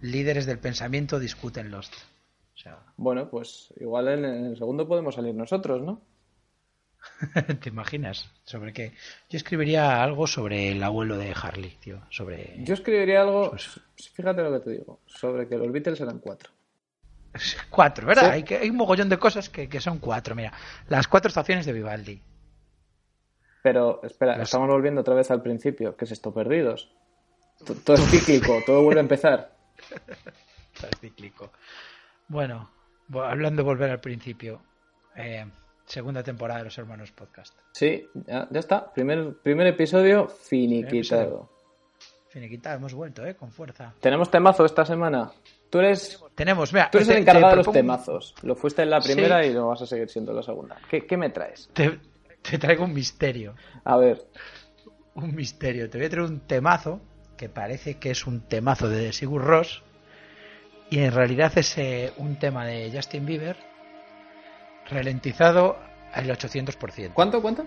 Líderes 0.00 0.46
del 0.46 0.58
pensamiento 0.58 1.18
discuten 1.18 1.70
Lost. 1.70 1.92
O 2.54 2.56
sea, 2.56 2.78
Bueno, 2.96 3.28
pues 3.28 3.74
igual 3.80 4.08
en 4.08 4.24
el 4.24 4.56
segundo 4.56 4.86
podemos 4.86 5.16
salir 5.16 5.34
nosotros, 5.34 5.82
¿no? 5.82 6.00
¿te 7.60 7.68
imaginas? 7.68 8.30
¿Sobre 8.44 8.72
qué? 8.72 8.92
Yo 9.30 9.36
escribiría 9.36 10.02
algo 10.02 10.26
sobre 10.26 10.70
el 10.72 10.82
abuelo 10.82 11.16
de 11.16 11.34
Harley, 11.40 11.76
tío. 11.80 12.00
Sobre... 12.10 12.54
Yo 12.58 12.74
escribiría 12.74 13.22
algo, 13.22 13.50
Pues- 13.50 13.80
fíjate 14.14 14.42
lo 14.42 14.52
que 14.52 14.60
te 14.60 14.70
digo, 14.70 15.00
sobre 15.06 15.48
que 15.48 15.56
los 15.56 15.70
Beatles 15.72 16.00
eran 16.00 16.18
cuatro. 16.18 16.50
Cuatro, 17.70 18.06
¿verdad? 18.06 18.26
Sí. 18.26 18.30
Hay, 18.30 18.42
que, 18.44 18.56
hay 18.58 18.70
un 18.70 18.76
mogollón 18.76 19.08
de 19.08 19.18
cosas 19.18 19.48
que, 19.48 19.68
que 19.68 19.80
son 19.80 19.98
cuatro. 19.98 20.34
Mira, 20.36 20.52
las 20.88 21.08
cuatro 21.08 21.28
estaciones 21.28 21.66
de 21.66 21.72
Vivaldi. 21.72 22.22
Pero, 23.62 24.00
espera, 24.04 24.40
estamos 24.42 24.68
volviendo 24.68 25.00
otra 25.00 25.14
vez 25.14 25.30
al 25.32 25.42
principio. 25.42 25.96
¿Qué 25.96 26.04
es 26.04 26.12
esto? 26.12 26.32
Perdidos. 26.32 26.92
T- 27.64 27.74
Todo 27.76 27.96
es 27.96 28.04
cíclico, 28.10 28.60
todo 28.64 28.82
vuelve 28.84 29.00
a 29.00 29.02
empezar. 29.02 29.56
Está 30.74 30.88
cíclico. 31.00 31.50
Bueno, 32.28 32.70
hablando 33.14 33.62
de 33.62 33.66
volver 33.66 33.90
al 33.90 34.00
principio. 34.00 34.62
eh, 35.16 35.46
segunda 35.86 36.22
temporada 36.22 36.58
de 36.60 36.64
los 36.64 36.78
Hermanos 36.78 37.12
Podcast. 37.12 37.54
Sí, 37.72 38.06
ya, 38.26 38.48
ya 38.50 38.60
está. 38.60 38.92
Primer, 38.92 39.34
primer 39.42 39.66
episodio 39.68 40.28
finiquitado. 40.28 41.50
Finiquita, 42.28 42.74
hemos 42.74 42.94
vuelto, 42.94 43.24
¿eh? 43.24 43.36
Con 43.36 43.52
fuerza. 43.52 43.94
¿Tenemos 44.00 44.30
temazo 44.30 44.64
esta 44.64 44.84
semana? 44.84 45.30
Tú 45.70 45.78
eres, 45.78 46.20
Tenemos, 46.34 46.72
mira. 46.72 46.90
tú 46.90 46.98
eres 46.98 47.08
te- 47.08 47.14
el 47.14 47.20
encargado 47.20 47.50
te 47.52 47.58
de 47.58 47.64
los 47.64 47.72
temazos. 47.72 48.34
Lo 48.42 48.56
fuiste 48.56 48.82
en 48.82 48.90
la 48.90 49.00
primera 49.00 49.42
Sí. 49.42 49.50
y 49.50 49.52
lo 49.52 49.68
vas 49.68 49.82
a 49.82 49.86
seguir 49.86 50.08
siendo 50.08 50.32
en 50.32 50.36
la 50.38 50.42
segunda. 50.42 50.76
¿Qué, 50.90 51.06
qué 51.06 51.16
me 51.16 51.30
traes? 51.30 51.70
Te, 51.72 51.98
te 52.42 52.58
traigo 52.58 52.84
un 52.84 52.92
misterio. 52.92 53.54
A 53.84 53.96
ver, 53.96 54.20
Un 55.14 55.32
misterio. 55.34 55.88
Te 55.88 55.98
voy 55.98 56.06
a 56.08 56.10
traer 56.10 56.24
un 56.26 56.40
temazo 56.40 57.00
que 57.36 57.48
parece 57.48 57.98
que 57.98 58.10
es 58.10 58.26
un 58.26 58.40
temazo 58.48 58.88
de 58.88 59.12
Sigur 59.12 59.44
Ross. 59.44 59.84
Y 60.90 60.98
en 60.98 61.12
realidad 61.12 61.52
es 61.56 61.78
eh, 61.78 62.12
un 62.16 62.36
tema 62.38 62.66
de 62.66 62.90
Justin 62.92 63.24
Bieber 63.26 63.56
ralentizado 64.90 65.76
al 66.12 66.26
800%. 66.28 67.12
¿cuánto, 67.14 67.40
cuánto? 67.42 67.64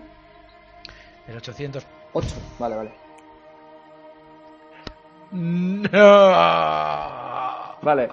El 1.26 1.36
800%. 1.40 1.82
Ocho. 2.14 2.34
Vale, 2.58 2.76
vale. 2.76 2.90
No. 5.30 5.88
Vale, 7.82 8.08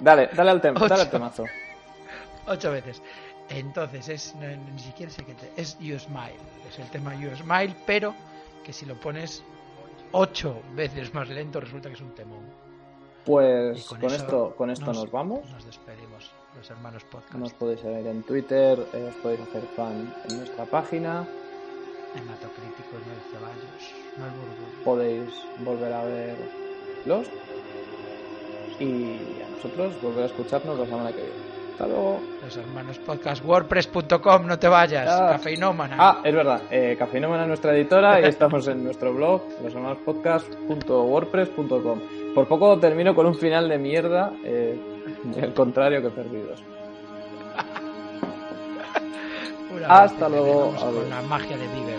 dale, 0.00 0.28
dale 0.34 0.50
al 0.50 0.60
tema, 0.60 0.80
dale 0.86 1.02
al 1.02 1.10
temazo. 1.10 1.44
Ocho 2.46 2.70
veces. 2.70 3.02
Entonces, 3.48 4.08
es 4.08 4.34
no, 4.36 4.46
ni 4.48 4.78
siquiera 4.78 5.10
sé 5.10 5.24
qué 5.24 5.34
te- 5.34 5.50
es 5.56 5.78
You 5.78 5.98
Smile. 5.98 6.36
Es 6.68 6.78
el 6.78 6.88
tema 6.90 7.14
You 7.14 7.34
Smile, 7.36 7.74
pero 7.86 8.14
que 8.64 8.72
si 8.74 8.84
lo 8.84 8.94
pones 9.00 9.42
ocho 10.12 10.62
veces 10.74 11.12
más 11.14 11.28
lento 11.28 11.58
resulta 11.60 11.88
que 11.88 11.94
es 11.94 12.00
un 12.02 12.14
temón. 12.14 12.44
Pues 13.28 13.90
Y 13.92 13.96
con, 13.96 14.04
esto, 14.12 14.54
con 14.56 14.70
esto 14.70 14.86
nos, 14.92 15.10
vamos. 15.10 15.40
Nos 15.50 15.66
despedimos, 15.66 16.30
los 16.56 16.70
hermanos 16.70 17.04
podcast. 17.04 17.34
Nos 17.34 17.52
podéis 17.52 17.80
seguir 17.80 18.06
en 18.06 18.22
Twitter, 18.22 18.78
eh, 18.94 19.06
os 19.10 19.14
podéis 19.16 19.40
hacer 19.42 19.62
fan 19.76 20.14
en 20.30 20.38
nuestra 20.38 20.64
página, 20.64 21.26
Hematocrítico, 22.16 22.94
no 22.94 23.12
el 23.12 23.20
Ceballos, 23.30 23.92
no 24.16 24.24
el 24.24 24.30
Burgo. 24.32 24.66
podéis 24.84 25.30
volver 25.62 25.92
a 25.92 26.04
ver 26.04 26.36
los 27.04 27.26
y 28.80 29.18
a 29.42 29.48
nosotros 29.56 30.00
volver 30.00 30.22
a 30.22 30.26
escucharnos 30.26 30.78
la 30.78 30.86
semana 30.86 31.10
que 31.10 31.16
viene. 31.20 31.58
Hasta 31.72 31.86
luego. 31.86 32.20
Los 32.42 32.56
hermanos 32.56 32.98
podcast, 32.98 33.44
wordpress.com, 33.44 34.46
no 34.46 34.58
te 34.58 34.68
vayas, 34.68 35.06
Ah. 35.08 35.28
cafeinómana. 35.32 35.96
Ah, 35.98 36.20
es 36.24 36.34
verdad, 36.34 36.62
eh, 36.70 36.96
Cafeinómana 36.98 37.42
es 37.42 37.48
nuestra 37.48 37.76
editora 37.76 38.20
y 38.20 38.24
estamos 38.24 38.66
en 38.68 38.82
nuestro 38.82 39.12
blog, 39.12 39.42
loshermanospodcast.wordpress.com. 39.62 42.00
Por 42.38 42.46
poco 42.46 42.78
termino 42.78 43.16
con 43.16 43.26
un 43.26 43.34
final 43.34 43.68
de 43.68 43.78
mierda, 43.78 44.32
eh, 44.44 44.78
el 45.42 45.52
contrario 45.54 46.00
que 46.00 46.10
perdidos. 46.10 46.62
Hasta 49.88 50.28
luego. 50.28 50.72
Con 50.76 51.10
la 51.10 51.20
magia 51.22 51.56
de. 51.56 51.97